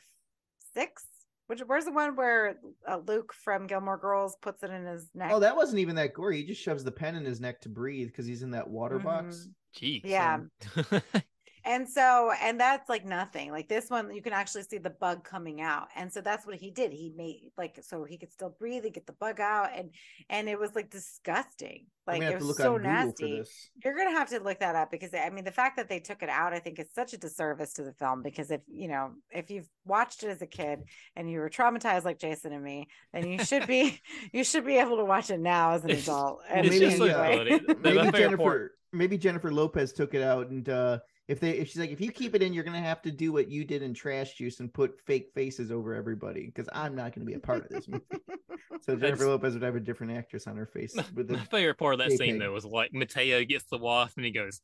[0.74, 1.06] six.
[1.50, 5.32] Which where's the one where uh, Luke from Gilmore Girls puts it in his neck?
[5.34, 6.38] Oh, that wasn't even that gory.
[6.38, 9.00] He just shoves the pen in his neck to breathe because he's in that water
[9.00, 9.48] box.
[9.76, 10.02] Jeez.
[10.04, 10.42] yeah.
[11.66, 13.52] And so, and that's like nothing.
[13.52, 15.88] Like this one, you can actually see the bug coming out.
[15.96, 16.92] And so that's what he did.
[16.92, 19.70] He made like so he could still breathe and get the bug out.
[19.76, 19.92] And
[20.30, 21.86] and it was like disgusting.
[22.08, 23.44] Like it was so nasty.
[23.84, 26.24] You're gonna have to look that up because I mean the fact that they took
[26.24, 29.12] it out, I think is such a disservice to the film because if you know,
[29.30, 30.80] if you've watched it as a kid
[31.16, 34.00] and you were traumatized like Jason and me, then you should be
[34.34, 36.42] you should be able to watch it now as an adult.
[36.50, 37.60] And maybe, anyway.
[37.82, 41.00] maybe Jennifer maybe Jennifer Lopez took it out and uh
[41.30, 43.32] if they if she's like if you keep it in you're gonna have to do
[43.32, 47.14] what you did in trash juice and put fake faces over everybody because i'm not
[47.14, 48.04] gonna be a part of this movie.
[48.82, 49.28] So jennifer That's...
[49.28, 52.00] lopez would have a different actress on her face with the my favorite part of
[52.00, 54.62] that scene though was like mateo gets the wasp and he goes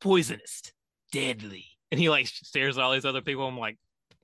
[0.00, 0.72] poisonous
[1.10, 3.46] deadly and he like stares at all these other people.
[3.46, 3.76] I'm like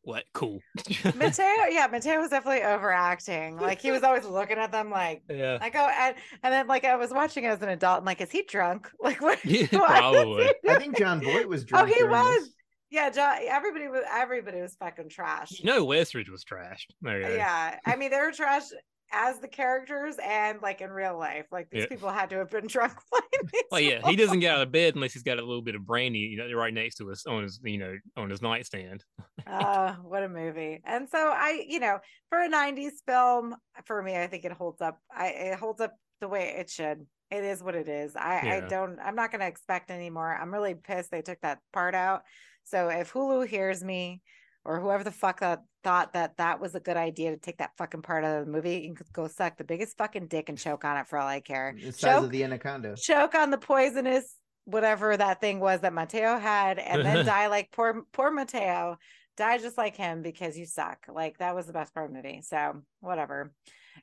[0.06, 0.24] what?
[0.34, 0.60] Cool.
[1.16, 3.56] Mateo yeah mateo was definitely overacting.
[3.58, 5.58] Like he was always looking at them like yeah.
[5.60, 8.20] i go oh, and and then like i was watching as an adult and like
[8.20, 8.88] is he drunk?
[9.00, 10.48] Like what yeah, probably.
[10.68, 12.44] i think jon voight was drunk oh he was.
[12.44, 12.50] this.
[12.90, 16.86] yeah john everybody was everybody was fucking trash you no know, westridge was trashed.
[17.02, 18.64] Yeah i mean they were trash
[19.12, 21.46] as the characters and like in real life.
[21.50, 21.88] Like these yeah.
[21.88, 23.62] people had to have been drunk playing these.
[23.70, 25.86] Well, yeah, he doesn't get out of bed unless he's got a little bit of
[25.86, 29.04] brandy, you know, right next to us on his, you know, on his nightstand.
[29.46, 30.80] uh, what a movie!
[30.84, 31.98] And so I, you know,
[32.30, 34.98] for a '90s film, for me, I think it holds up.
[35.14, 37.06] I it holds up the way it should.
[37.30, 38.14] It is what it is.
[38.14, 38.54] I, yeah.
[38.54, 38.98] I don't.
[39.00, 40.36] I'm not going to expect anymore.
[40.40, 42.22] I'm really pissed they took that part out.
[42.64, 44.22] So if Hulu hears me,
[44.66, 47.70] or whoever the fuck that thought that that was a good idea to take that
[47.76, 50.96] fucking part of the movie and go suck the biggest fucking dick and choke on
[50.96, 51.76] it for all I care.
[51.76, 52.96] The size choke, of the anaconda.
[52.96, 54.34] Choke on the poisonous
[54.64, 58.98] whatever that thing was that Mateo had, and then die like poor poor Mateo.
[59.36, 61.06] Die just like him because you suck.
[61.08, 62.42] Like that was the best part of the movie.
[62.42, 63.52] So whatever.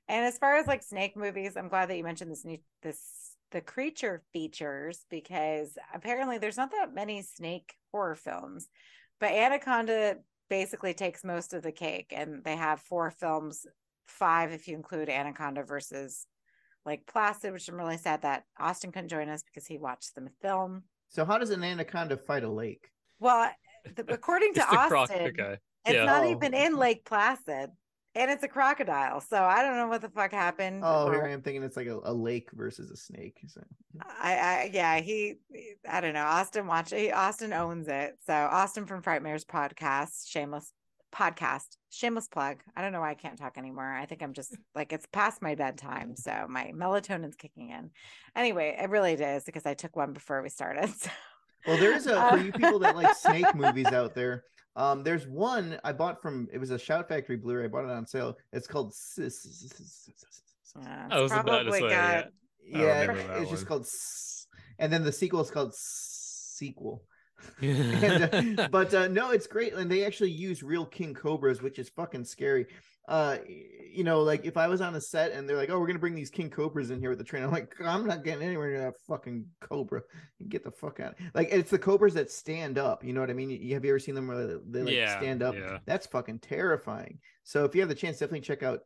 [0.07, 3.35] And as far as like snake movies, I'm glad that you mentioned this new this
[3.51, 8.69] the creature features because apparently there's not that many snake horror films.
[9.19, 10.17] But Anaconda
[10.49, 13.65] basically takes most of the cake and they have four films
[14.07, 16.25] five if you include anaconda versus
[16.85, 20.27] lake placid which i'm really sad that austin couldn't join us because he watched the
[20.41, 22.89] film so how does an anaconda fight a lake
[23.19, 23.49] well
[23.95, 25.57] the, according to austin okay.
[25.85, 26.05] it's yeah.
[26.05, 26.31] not oh.
[26.31, 27.69] even in lake placid
[28.15, 29.21] and it's a crocodile.
[29.21, 30.81] So I don't know what the fuck happened.
[30.83, 33.39] Oh, here I am thinking it's like a, a lake versus a snake.
[33.47, 33.61] So.
[33.93, 34.01] Hmm.
[34.21, 35.35] I, I, yeah, he,
[35.89, 36.23] I don't know.
[36.23, 38.17] Austin watch he, Austin owns it.
[38.25, 40.71] So Austin from Frightmares podcast, shameless
[41.13, 42.57] podcast, shameless plug.
[42.75, 43.91] I don't know why I can't talk anymore.
[43.93, 47.91] I think I'm just like it's past my bedtime, so my melatonin's kicking in.
[48.35, 50.89] Anyway, it really is because I took one before we started.
[51.65, 51.71] So.
[51.71, 54.43] Well, there is a for you people that like snake movies out there.
[54.75, 57.65] Um, there's one I bought from it was a Shout Factory Blu-ray.
[57.65, 58.37] I bought it on sale.
[58.51, 58.93] It's called.
[59.19, 61.89] I was about to say.
[61.89, 62.25] Yeah,
[62.65, 63.87] yeah it's just called.
[64.79, 67.03] And then the sequel is called sequel.
[67.61, 71.79] And, uh, but uh, no, it's great, and they actually use real king cobras, which
[71.79, 72.67] is fucking scary.
[73.07, 73.37] Uh
[73.93, 75.99] you know like if i was on a set and they're like oh we're gonna
[75.99, 78.69] bring these king cobras in here with the train i'm like i'm not getting anywhere
[78.69, 80.01] near that fucking cobra.
[80.49, 83.33] Get the fuck out like it's the cobras that stand up you know what i
[83.33, 83.49] mean?
[83.49, 85.55] You, have you ever seen them where they like yeah, stand up?
[85.55, 85.77] yeah.
[85.85, 87.19] that's fucking terrifying.
[87.43, 88.81] So if you have the chance definitely check out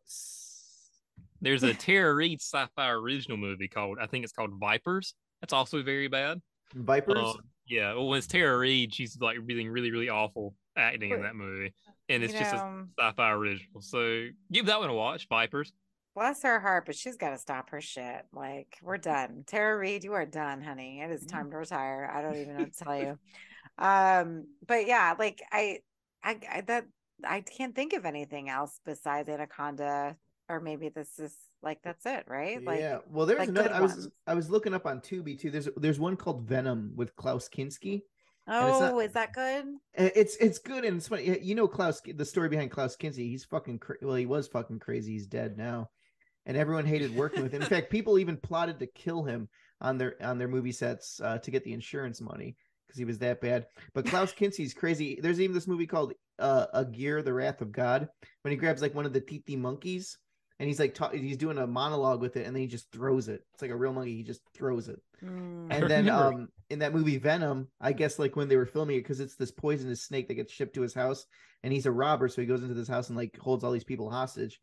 [1.42, 5.14] there's a tara reid sci-fi original movie called i think it's called vipers.
[5.42, 6.42] That's also very bad.
[6.74, 7.18] Vipers?
[7.18, 7.34] Uh,
[7.68, 11.36] yeah well when it's tara reid she's like really really really awful acting in that
[11.36, 11.74] movie
[12.10, 13.82] and it's you just know, a sci-fi original.
[13.82, 15.74] So give that one a watch, Vipers.
[16.16, 18.26] Bless her heart, but she's got to stop her shit.
[18.34, 19.44] Like we're done.
[19.46, 21.02] Tara Reid, you are done, honey.
[21.02, 21.38] It is mm-hmm.
[21.38, 22.12] time to retire.
[22.12, 23.20] I don't even know what to tell you.
[23.80, 25.82] Um, but yeah, like I,
[26.24, 26.86] I, I that
[27.24, 30.16] I can't think of anything else besides Anaconda,
[30.50, 32.64] or maybe this is like that's it, right?
[32.64, 33.00] Like yeah.
[33.10, 33.74] Well, there's like another.
[33.74, 34.08] I was ones.
[34.28, 35.52] I was looking up on Tubi too.
[35.52, 38.04] There's there's one called Venom with Klaus Kinski.
[38.50, 39.66] Oh, not, is that good?
[39.94, 41.38] It's it's good and it's funny.
[41.42, 43.30] You know Klaus, the story behind Klaus Kinski.
[43.30, 44.16] He's fucking cra- well.
[44.16, 45.14] He was fucking crazy.
[45.14, 45.90] He's dead now.
[46.46, 47.62] and everyone hated working with him.
[47.62, 49.50] In fact, people even plotted to kill him
[49.82, 52.56] on their on their movie sets uh, to get the insurance money
[52.88, 53.66] because he was that bad.
[53.94, 55.20] But Klaus Kinski's crazy.
[55.22, 58.08] There's even this movie called uh, Aguirre: The Wrath of God,
[58.44, 60.18] when he grabs like one of the titi monkeys
[60.60, 63.28] and he's like ta- he's doing a monologue with it and then he just throws
[63.28, 63.44] it.
[63.54, 64.16] It's like a real monkey.
[64.16, 65.00] He just throws it.
[65.24, 65.68] Mm.
[65.70, 69.02] And then um in that movie Venom, I guess like when they were filming it
[69.02, 71.26] because it's this poisonous snake that gets shipped to his house
[71.64, 73.84] and he's a robber, so he goes into this house and like holds all these
[73.84, 74.60] people hostage,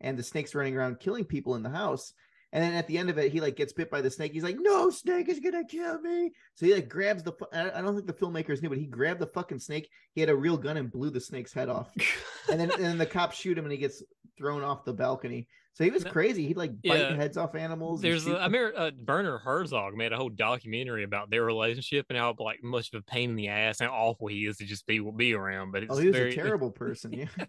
[0.00, 2.12] and the snake's running around killing people in the house.
[2.52, 4.32] And then at the end of it, he like gets bit by the snake.
[4.32, 7.32] He's like, "No, snake is gonna kill me!" So he like grabs the.
[7.52, 9.88] I don't think the filmmakers knew, but he grabbed the fucking snake.
[10.14, 11.88] He had a real gun and blew the snake's head off.
[12.50, 14.02] and then and then the cops shoot him, and he gets
[14.36, 15.48] thrown off the balcony.
[15.74, 16.46] So he was crazy.
[16.46, 17.14] He'd like bite Yeah.
[17.16, 18.02] heads off animals.
[18.02, 22.18] There's, a, I remember uh, Werner Herzog made a whole documentary about their relationship and
[22.18, 24.66] how like much of a pain in the ass and how awful he is to
[24.66, 25.72] just be be around.
[25.72, 27.12] But it's Oh, he was very, a terrible person.
[27.14, 27.26] Yeah.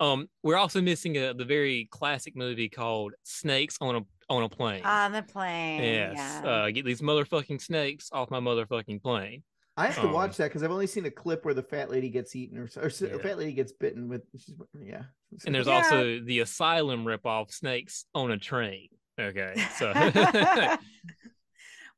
[0.00, 4.00] Um, we're also missing a, the very classic movie called Snakes on a
[4.36, 4.82] on a Plane.
[4.84, 5.82] on the plane.
[5.82, 6.48] yes, yeah.
[6.50, 9.42] uh, get these motherfucking snakes off my motherfucking plane.
[9.76, 11.90] I have to Um, watch that because I've only seen a clip where the fat
[11.90, 13.08] lady gets eaten or, or Yeah.
[13.14, 14.22] a fat lady gets bitten with.
[14.38, 15.02] She's, yeah.
[15.46, 15.76] And there's Yeah.
[15.76, 18.88] also the Asylum ripoff, Snakes on a Train.
[19.20, 19.92] Okay, so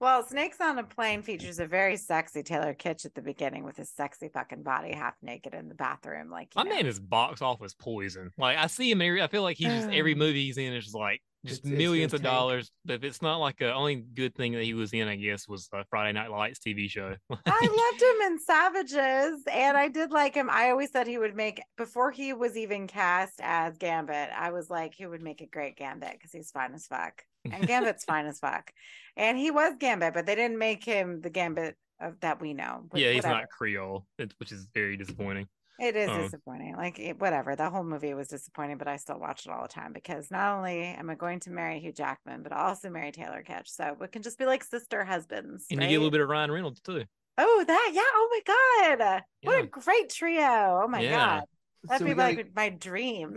[0.00, 3.76] well, Snakes on a Plane features a very sexy Taylor Kitsch at the beginning with
[3.76, 6.30] his sexy fucking body half naked in the bathroom.
[6.30, 6.70] Like, my know.
[6.70, 8.30] man is box office poison.
[8.36, 9.22] Like I see him every.
[9.22, 11.78] I feel like he's just every movie he's in is just like just It's- it's
[11.78, 12.32] millions gonna of tank.
[12.34, 12.72] dollars.
[12.84, 15.46] But if it's not like a only good thing that he was in, I guess,
[15.46, 17.14] was the Friday Night Lights TV show.
[17.30, 20.48] I loved him in Savages, and I did like him.
[20.50, 24.30] I always said he would make before he was even cast as Gambit.
[24.36, 27.66] I was like, he would make a great Gambit because he's fine as fuck, and
[27.68, 28.72] Gambit's fine as fuck,
[29.16, 32.86] and he was Gambit, but they didn't make him the Gambit of that we know.
[32.94, 33.40] Yeah, he's whatever.
[33.40, 34.06] not Creole,
[34.38, 35.46] which is very disappointing.
[35.80, 36.76] It is Um, disappointing.
[36.76, 39.68] Like it, whatever, the whole movie was disappointing, but I still watch it all the
[39.68, 43.42] time because not only am I going to marry Hugh Jackman, but also marry Taylor
[43.46, 43.68] Kitsch.
[43.68, 45.66] So we can just be like sister husbands.
[45.70, 45.86] And right?
[45.86, 47.04] you get a little bit of Ryan Reynolds too.
[47.38, 48.02] Oh, that yeah.
[48.04, 50.80] Oh my god, what a great trio.
[50.84, 51.10] Oh my Yeah.
[51.40, 51.44] god,
[51.82, 53.36] that'd So be we gotta- like my dream.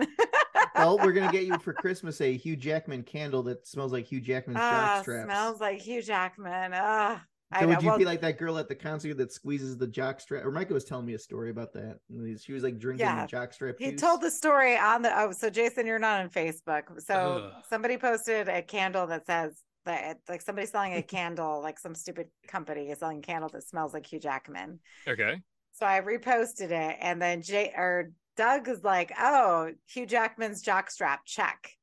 [0.76, 4.22] well, we're gonna get you for Christmas a Hugh Jackman candle that smells like Hugh
[4.22, 5.26] Jackman's Ah, jock straps.
[5.26, 6.72] smells like Hugh Jackman.
[6.76, 7.68] Ah, I So know.
[7.70, 10.45] would you Well, be like that girl at the concert that squeezes the jock strap?
[10.45, 12.00] Or Micah was telling me a story about that.
[12.41, 13.22] She was like drinking Yeah.
[13.22, 13.76] the jock strap.
[13.80, 14.02] he juice.
[14.02, 15.18] told the story on the.
[15.18, 17.02] Oh, so Jason, you're not on Facebook.
[17.02, 17.64] So Ugh.
[17.70, 22.28] somebody posted a candle that says that like somebody selling a candle, like some stupid
[22.48, 24.80] company is selling a candle that smells like Hugh Jackman.
[25.08, 25.41] Okay.
[25.72, 31.20] So I reposted it, and then Jay or Doug is like, "Oh, Hugh Jackman's jockstrap
[31.24, 31.77] check."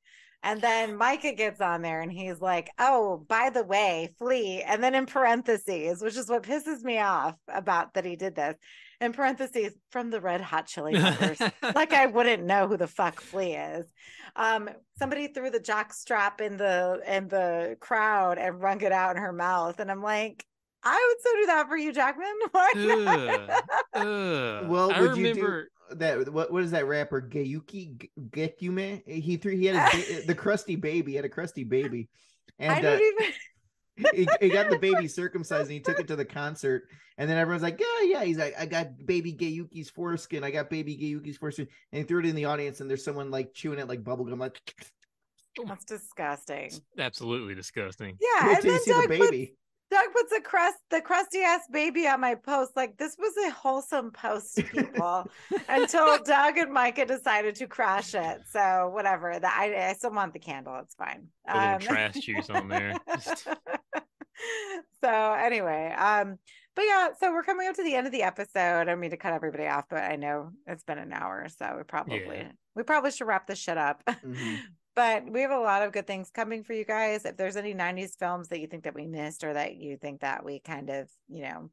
[0.45, 4.85] And then Micah gets on there and he's like, "Oh, by the way, Flea," and
[4.85, 8.55] then in parentheses, which is what pisses me off about that he did this.
[9.01, 11.41] In parentheses, from the Red Hot Chili Peppers.
[11.75, 13.91] like I wouldn't know who the fuck Flea is.
[14.37, 14.69] Um,
[14.99, 19.23] somebody threw the jock strap in the in the crowd and wrung it out in
[19.23, 20.45] her mouth, and I'm like,
[20.83, 22.35] I would so do that for you, Jackman.
[22.53, 23.65] Why not?
[23.95, 24.69] Ugh.
[24.69, 25.69] Well, I would you do- remember.
[25.93, 26.29] That.
[26.29, 27.21] What what is that rapper?
[27.23, 29.03] Gayuki G- Gekume.
[29.07, 29.57] He threw.
[29.57, 31.13] He had a, the crusty baby.
[31.13, 32.09] He had a crusty baby,
[32.61, 33.33] I and don't uh, even.
[34.15, 36.85] he, he got the baby circumcised and he took it to the concert.
[37.17, 38.25] And then everyone's like, yeah, yeah.
[38.25, 40.43] He's like, I got baby Gayuki's foreskin.
[40.43, 41.69] I got baby Gayuki's foreskin.
[41.93, 44.41] And he threw it in the audience, and there's someone like chewing it like bubblegum.
[44.41, 44.61] Like,
[45.67, 46.73] That's disgusting.
[46.99, 48.19] Absolutely disgusting.
[48.21, 49.55] Yeah, wait and till then see the Doug puts, baby.
[49.95, 52.73] Doug puts a crust, the crusty ass baby on my post.
[52.75, 55.31] Like this was a wholesome post, people,
[55.69, 58.41] until Doug and Micah decided to crash it.
[58.51, 59.39] So whatever.
[59.39, 60.77] That I, I still want the candle.
[60.83, 61.29] It's fine.
[61.47, 62.95] A little Um, trash juice on there.
[65.03, 66.39] So anyway, um,
[66.75, 68.81] but yeah, so we're coming up to the end of the episode.
[68.81, 71.75] I don't mean to cut everybody off, but I know it's been an hour, so
[71.77, 72.49] we probably Yeah.
[72.75, 74.03] we probably should wrap this shit up.
[74.07, 74.59] Mhm.
[74.95, 77.25] But we have a lot of good things coming for you guys.
[77.25, 80.21] If there's any 90s films that you think that we missed or that you think
[80.21, 81.71] that we kind of, you know,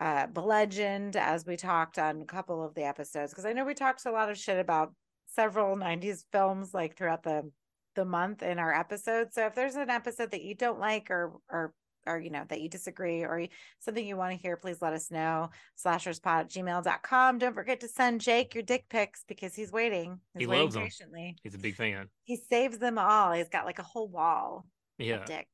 [0.00, 3.74] uh bludgeoned as we talked on a couple of the episodes because I know we
[3.74, 4.94] talked a lot of shit about
[5.26, 7.50] several 90s films like throughout the
[7.94, 9.34] the month in our episodes.
[9.34, 11.74] So if there's an episode that you don't like or or
[12.06, 13.46] or you know that you disagree or
[13.80, 15.50] something you want to hear, please let us know.
[15.84, 17.38] Slasherspot at gmail.com.
[17.38, 20.18] Don't forget to send Jake your dick pics because he's waiting.
[20.34, 20.82] He's He waiting loves 'em.
[20.82, 21.36] patiently.
[21.42, 22.08] He's a big fan.
[22.24, 23.32] He saves them all.
[23.32, 24.66] He's got like a whole wall
[24.98, 25.16] Yeah.
[25.16, 25.48] of dick.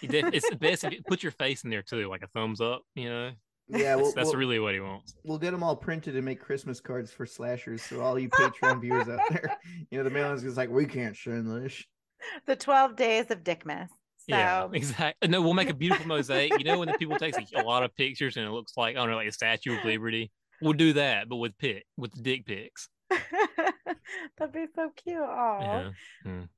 [0.00, 2.28] He did, it's the best if you put your face in there too, like a
[2.28, 3.32] thumbs up, you know.
[3.66, 5.14] Yeah, That's, we'll, that's we'll, really what he wants.
[5.24, 7.80] we'll get them all printed and make Christmas cards for slashers.
[7.82, 9.56] So all you Patreon viewers out there,
[9.90, 11.82] you know, the mail is just like, we can't send this.
[12.46, 13.88] The 12 days of Dickmas.
[14.28, 15.28] So Yeah, exactly.
[15.28, 16.58] No, we'll make a beautiful mosaic.
[16.58, 19.00] You know, when the people take a, lot of pictures and it looks like I
[19.00, 20.30] don't know, like a Statue of Liberty.
[20.62, 22.88] We'll do that, but with pic, with dick pics.
[23.10, 25.18] that'd be so cute.
[25.18, 25.58] Oh.
[25.60, 25.90] Yeah.
[26.24, 26.48] So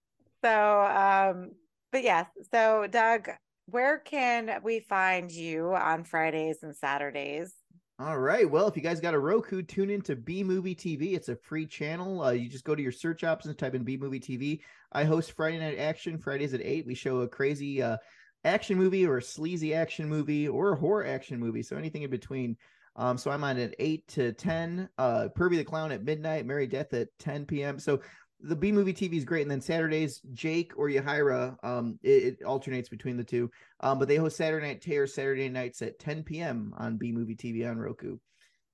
[0.45, 1.51] So, um,
[1.91, 2.27] but yes.
[2.53, 3.31] So, Doug,
[3.67, 7.53] where can we find you on Fridays and Saturdays?
[7.99, 8.49] All right.
[8.51, 11.15] Well, if you guys got a Roku, tune into B Movie TV.
[11.15, 12.23] It's a free channel.
[12.23, 14.61] Uh, you just go to your search options, type in B Movie TV.
[14.93, 16.85] I host Friday Night Action Fridays at eight.
[16.85, 17.97] We show a crazy uh,
[18.45, 22.11] action movie or a sleazy action movie or a horror action movie, so anything in
[22.11, 22.59] between.
[22.97, 24.91] Um, so I'm on at eight to ten.
[24.99, 26.45] Uh, Pervy the Clown at midnight.
[26.45, 27.79] Mary Death at ten p.m.
[27.79, 28.03] So
[28.41, 32.45] the B movie TV is great, and then Saturdays Jake or Yahaira, um, it, it,
[32.45, 33.51] alternates between the two.
[33.81, 36.73] Um, but they host Saturday Night Terror Saturday nights at 10 p.m.
[36.77, 38.19] on B movie TV on Roku.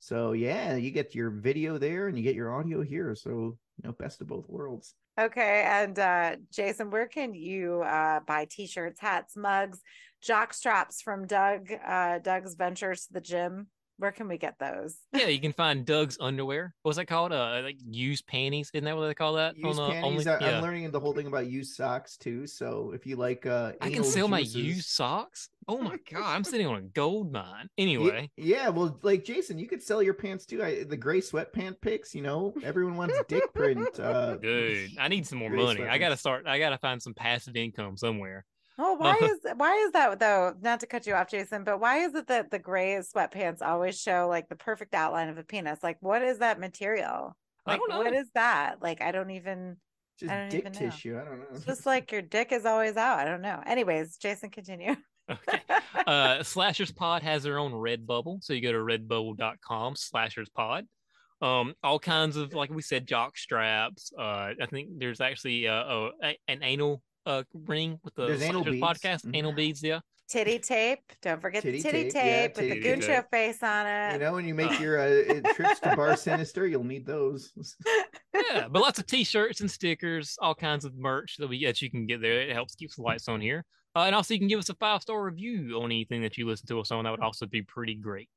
[0.00, 3.14] So yeah, you get your video there and you get your audio here.
[3.14, 4.94] So you know, best of both worlds.
[5.18, 9.80] Okay, and uh, Jason, where can you uh, buy T-shirts, hats, mugs,
[10.22, 11.68] jock straps from Doug?
[11.86, 13.68] Uh, Doug's Ventures to the Gym.
[14.02, 14.96] Where can we get those?
[15.12, 16.74] Yeah, you can find Doug's underwear.
[16.82, 17.30] What's that called?
[17.30, 18.68] Uh, like used panties.
[18.74, 19.56] Isn't that what they call that?
[19.56, 20.26] Used On, panties.
[20.26, 20.56] only- I, yeah.
[20.56, 22.48] I'm learning the whole thing about used socks too.
[22.48, 25.50] So if you like, uh, I can anal sell my used socks.
[25.68, 27.68] Oh my god, I'm sitting on a gold mine.
[27.78, 30.64] Anyway, Yeah, well, like Jason, you could sell your pants too.
[30.64, 34.00] I, the gray sweatpant pics, you know, everyone wants dick print.
[34.00, 35.84] Uh, dude, I need some more Gray money.
[35.84, 36.48] I gotta start.
[36.48, 38.44] I gotta find some passive income somewhere.
[38.84, 40.54] Oh, why is why is that though?
[40.60, 44.00] Not to cut you off, Jason, but why is it that the gray sweatpants always
[44.00, 45.78] show like the perfect outline of a penis?
[45.82, 47.36] Like, what is that material?
[47.64, 47.98] I Like, don't know.
[47.98, 48.82] what is that?
[48.82, 49.76] Like, I don't even.
[50.18, 50.78] just I don't dick even know.
[50.78, 51.16] tissue.
[51.20, 51.46] I don't know.
[51.54, 53.20] It's just like your dick is always out.
[53.20, 53.62] I don't know.
[53.64, 54.96] Anyways, Jason, continue.
[55.30, 55.60] Okay.
[56.04, 60.84] uh slashers pod has their own red bubble so you go to redbubble.com slashers pod
[61.40, 65.74] um all kinds of like we said jock straps uh i think there's actually uh,
[65.84, 68.86] a, a- an anal uh ring with the There's anal slashers beads.
[68.86, 69.36] podcast Mhm.
[69.36, 71.00] anal beads yeah titty tape.
[71.20, 74.12] Don't forget Titty the titty tape, tape, yeah, with the titty Guncho face on it.
[74.14, 77.52] you know, when you make your uh, trips to Bar Sinister, you'll need those.
[78.34, 81.90] yeah but lots of t-shirts and stickers all kinds of merch that we that you
[81.90, 83.64] can get there it helps keep the lights on here
[83.94, 86.46] uh, and also you can give us a five star review on anything that you
[86.46, 88.30] listen to us on that would also be pretty great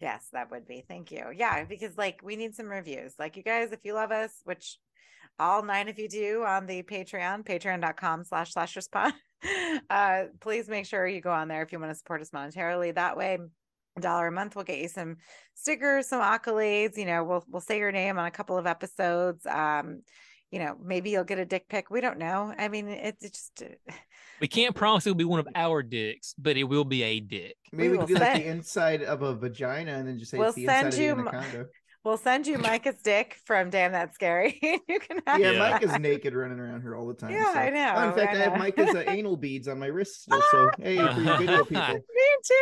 [0.00, 0.82] Yes, that would be.
[0.88, 1.26] Thank you.
[1.32, 3.14] Yeah, because like we need some reviews.
[3.20, 4.78] Like you guys, if you love us, which
[5.38, 9.12] all nine of you do on the Patreon, patreon.com slash slasherspod.
[9.90, 12.94] Uh, please make sure you go on there if you want to support us monetarily.
[12.94, 13.38] That way,
[13.96, 15.16] a dollar a month will get you some
[15.54, 16.96] stickers, some accolades.
[16.96, 19.44] You know, we'll we'll say your name on a couple of episodes.
[19.44, 20.02] Um,
[20.52, 21.90] you know, maybe you'll get a dick pic.
[21.90, 22.54] We don't know.
[22.56, 23.64] I mean, it's just
[24.40, 27.56] we can't promise it'll be one of our dicks but it will be a dick
[27.72, 30.38] Maybe we, will could do like the inside of a vagina and then just say
[30.38, 31.66] We'll it's the inside send of you the m- anaconda.
[32.04, 34.58] We'll send you Micah's dick from Damn That's Scary.
[34.88, 35.58] you can have Yeah, Yeah.
[35.58, 37.30] Mike is naked running around here all the time.
[37.30, 38.58] Yeah, so- I know, Oh, in fact, I I, have.
[38.58, 40.42] Micah's uh, anal beads on my wrist still.
[40.50, 41.94] So hey, for you video people.
[41.94, 42.54] Me too.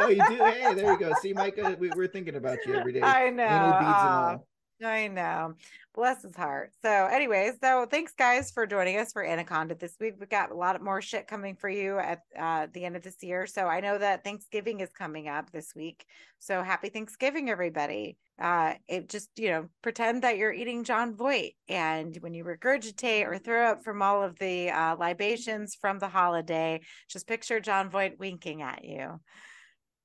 [0.00, 0.36] Oh, you do?
[0.44, 1.12] Hey, there you go.
[1.20, 3.02] See, Micah, we, we're thinking about you every day.
[3.02, 3.44] I know.
[3.44, 4.46] Anal beads and all.
[4.82, 5.54] I know.
[5.94, 6.72] Bless his heart.
[6.82, 10.14] So, anyways, so thanks guys for joining us for Anaconda this week.
[10.18, 13.02] We got a lot of more shit coming for you at uh, the end of
[13.02, 13.46] this year.
[13.46, 16.04] So I know that Thanksgiving is coming up this week.
[16.38, 18.16] So happy Thanksgiving, everybody.
[18.40, 23.26] Uh, it just you know pretend that you're eating Jon Voight, and when you regurgitate
[23.26, 27.90] or throw up from all of the uh, libations from the holiday, just picture Jon
[27.90, 29.20] Voight winking at you.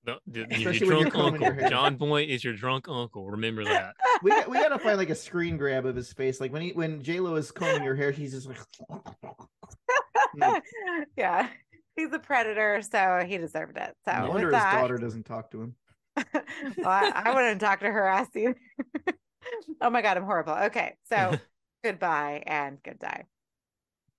[0.07, 1.69] The, the, your Especially when drunk combing your uncle.
[1.69, 3.29] John Boy is your drunk uncle.
[3.29, 3.93] Remember that.
[4.23, 6.41] We got, we got to find like a screen grab of his face.
[6.41, 8.57] Like when he when J Lo is combing your hair, he's just like.
[11.15, 11.49] yeah,
[11.95, 13.93] he's a predator, so he deserved it.
[14.05, 15.75] So no with wonder his that, daughter doesn't talk to him.
[16.33, 18.55] well, I, I wouldn't talk to her ass either.
[19.81, 20.53] oh my god, I'm horrible.
[20.53, 21.37] Okay, so
[21.83, 23.25] goodbye and good die.